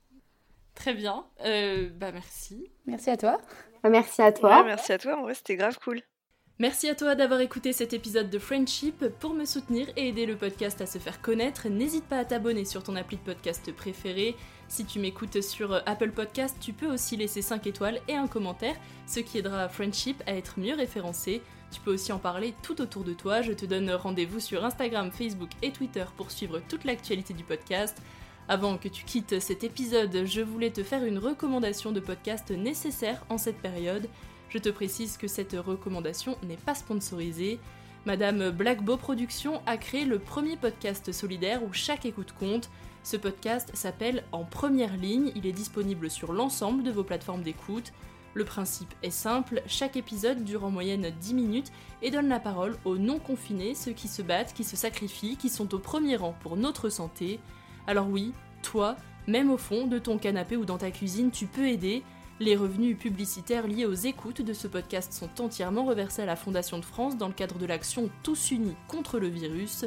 Très 0.75 0.95
bien. 0.95 1.27
Euh, 1.45 1.91
bah 1.95 2.13
merci. 2.13 2.71
Merci 2.87 3.11
à 3.11 3.17
toi. 3.17 3.41
Merci 3.85 4.23
à 4.23 4.33
toi. 4.33 4.59
Ouais, 4.59 4.65
merci 4.65 4.93
à 4.93 4.99
toi, 4.99 5.19
en 5.19 5.23
vrai, 5.23 5.35
c'était 5.35 5.57
grave 5.57 5.79
cool. 5.83 6.01
Merci 6.59 6.91
à 6.91 6.95
toi 6.95 7.15
d'avoir 7.15 7.41
écouté 7.41 7.73
cet 7.73 7.95
épisode 7.95 8.29
de 8.29 8.39
Friendship. 8.39 9.07
Pour 9.19 9.33
me 9.33 9.47
soutenir 9.47 9.89
et 9.97 10.09
aider 10.09 10.27
le 10.27 10.37
podcast 10.37 10.81
à 10.83 10.87
se 10.87 10.99
faire 10.99 11.23
connaître, 11.23 11.69
n'hésite 11.71 12.05
pas 12.05 12.19
à 12.19 12.25
t'abonner 12.27 12.67
sur 12.67 12.83
ton 12.83 12.97
appli 12.97 13.17
de 13.17 13.23
podcast 13.23 13.73
préféré. 13.73 14.37
Si 14.71 14.85
tu 14.85 15.01
m'écoutes 15.01 15.41
sur 15.41 15.73
euh, 15.73 15.81
Apple 15.85 16.13
Podcast, 16.13 16.57
tu 16.61 16.73
peux 16.73 16.87
aussi 16.87 17.17
laisser 17.17 17.43
5 17.43 17.67
étoiles 17.67 18.01
et 18.07 18.15
un 18.15 18.29
commentaire, 18.29 18.77
ce 19.05 19.19
qui 19.19 19.39
aidera 19.39 19.69
Friendship 19.69 20.23
à 20.29 20.37
être 20.37 20.61
mieux 20.61 20.77
référencé. 20.77 21.43
Tu 21.73 21.81
peux 21.81 21.93
aussi 21.93 22.13
en 22.13 22.21
parler 22.21 22.55
tout 22.63 22.81
autour 22.81 23.03
de 23.03 23.13
toi. 23.13 23.43
Je 23.43 23.51
te 23.51 23.67
donne 23.67 23.91
rendez-vous 23.91 24.39
sur 24.39 24.65
Instagram, 24.65 25.11
Facebook 25.11 25.51
et 25.63 25.73
Twitter 25.73 26.05
pour 26.17 26.31
suivre 26.31 26.63
toute 26.69 26.85
l'actualité 26.85 27.35
du 27.35 27.43
podcast. 27.43 28.01
Avant 28.49 28.79
que 28.79 28.87
tu 28.87 29.05
quittes 29.05 29.41
cet 29.41 29.65
épisode, 29.65 30.25
je 30.25 30.41
voulais 30.41 30.71
te 30.71 30.85
faire 30.85 31.05
une 31.05 31.19
recommandation 31.19 31.91
de 31.91 31.99
podcast 31.99 32.53
nécessaire 32.53 33.25
en 33.29 33.39
cette 33.39 33.59
période. 33.59 34.09
Je 34.51 34.59
te 34.59 34.69
précise 34.69 35.17
que 35.17 35.27
cette 35.27 35.55
recommandation 35.55 36.39
n'est 36.45 36.57
pas 36.57 36.77
sponsorisée. 36.77 37.59
Madame 38.07 38.51
Blackbow 38.51 38.97
Productions 38.97 39.63
a 39.67 39.77
créé 39.77 40.05
le 40.05 40.21
premier 40.21 40.57
podcast 40.57 41.11
solidaire 41.11 41.65
où 41.65 41.73
chaque 41.73 42.07
écoute 42.07 42.33
compte. 42.39 42.71
Ce 43.03 43.17
podcast 43.17 43.71
s'appelle 43.75 44.25
En 44.31 44.45
première 44.45 44.97
ligne, 44.97 45.33
il 45.35 45.47
est 45.47 45.53
disponible 45.53 46.11
sur 46.11 46.33
l'ensemble 46.33 46.83
de 46.83 46.91
vos 46.91 47.05
plateformes 47.05 47.43
d'écoute. 47.43 47.93
Le 48.35 48.45
principe 48.45 48.95
est 49.03 49.11
simple, 49.11 49.63
chaque 49.67 49.97
épisode 49.97 50.45
dure 50.45 50.65
en 50.65 50.71
moyenne 50.71 51.11
10 51.21 51.35
minutes 51.35 51.73
et 52.03 52.11
donne 52.11 52.29
la 52.29 52.39
parole 52.39 52.77
aux 52.85 52.99
non-confinés, 52.99 53.75
ceux 53.75 53.93
qui 53.93 54.07
se 54.07 54.23
battent, 54.23 54.53
qui 54.55 54.65
se 54.65 54.77
sacrifient, 54.77 55.37
qui 55.37 55.49
sont 55.49 55.75
au 55.75 55.79
premier 55.79 56.17
rang 56.17 56.37
pour 56.41 56.57
notre 56.57 56.91
santé. 56.91 57.41
Alors 57.87 58.09
oui, 58.09 58.33
toi, 58.63 58.97
même 59.27 59.51
au 59.51 59.57
fond 59.57 59.87
de 59.87 59.99
ton 59.99 60.19
canapé 60.19 60.57
ou 60.57 60.65
dans 60.65 60.79
ta 60.79 60.91
cuisine, 60.91 61.31
tu 61.31 61.47
peux 61.47 61.69
aider. 61.69 62.05
Les 62.39 62.57
revenus 62.57 62.97
publicitaires 62.97 63.67
liés 63.67 63.85
aux 63.85 63.95
écoutes 63.95 64.43
de 64.43 64.53
ce 64.53 64.69
podcast 64.69 65.13
sont 65.13 65.43
entièrement 65.43 65.85
reversés 65.85 66.23
à 66.23 66.27
la 66.27 66.37
Fondation 66.37 66.79
de 66.79 66.85
France 66.85 67.17
dans 67.17 67.29
le 67.29 67.35
cadre 67.35 67.59
de 67.59 67.67
l'action 67.67 68.11
Tous 68.23 68.51
unis 68.51 68.77
contre 68.89 69.19
le 69.19 69.29
virus. 69.29 69.87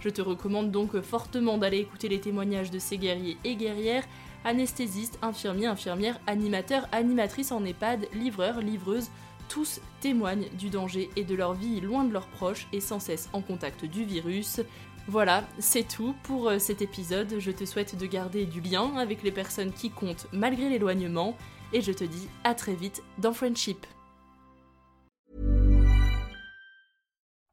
Je 0.00 0.08
te 0.08 0.22
recommande 0.22 0.70
donc 0.70 1.00
fortement 1.00 1.58
d'aller 1.58 1.78
écouter 1.78 2.08
les 2.08 2.20
témoignages 2.20 2.70
de 2.70 2.78
ces 2.78 2.98
guerriers 2.98 3.36
et 3.44 3.54
guerrières, 3.54 4.04
anesthésistes, 4.44 5.18
infirmiers, 5.22 5.66
infirmières, 5.66 6.18
animateurs, 6.26 6.88
animatrices 6.92 7.52
en 7.52 7.64
EHPAD, 7.64 8.08
livreurs, 8.14 8.60
livreuses, 8.60 9.10
tous 9.48 9.80
témoignent 10.00 10.48
du 10.58 10.70
danger 10.70 11.10
et 11.16 11.24
de 11.24 11.34
leur 11.34 11.54
vie 11.54 11.80
loin 11.80 12.04
de 12.04 12.12
leurs 12.12 12.28
proches 12.28 12.68
et 12.72 12.80
sans 12.80 13.00
cesse 13.00 13.28
en 13.32 13.42
contact 13.42 13.84
du 13.84 14.04
virus. 14.04 14.60
Voilà, 15.08 15.44
c'est 15.58 15.88
tout 15.88 16.14
pour 16.22 16.48
euh, 16.48 16.58
cet 16.58 16.82
épisode. 16.82 17.34
Je 17.38 17.50
te 17.50 17.64
souhaite 17.64 17.98
de 17.98 18.06
garder 18.06 18.46
du 18.46 18.60
lien 18.60 18.96
avec 18.96 19.22
les 19.22 19.32
personnes 19.32 19.72
qui 19.72 19.90
comptent 19.90 20.28
malgré 20.32 20.68
l'éloignement 20.68 21.36
et 21.72 21.80
je 21.80 21.92
te 21.92 22.04
dis 22.04 22.28
à 22.44 22.54
très 22.54 22.74
vite 22.74 23.02
dans 23.18 23.32
Friendship. 23.32 23.86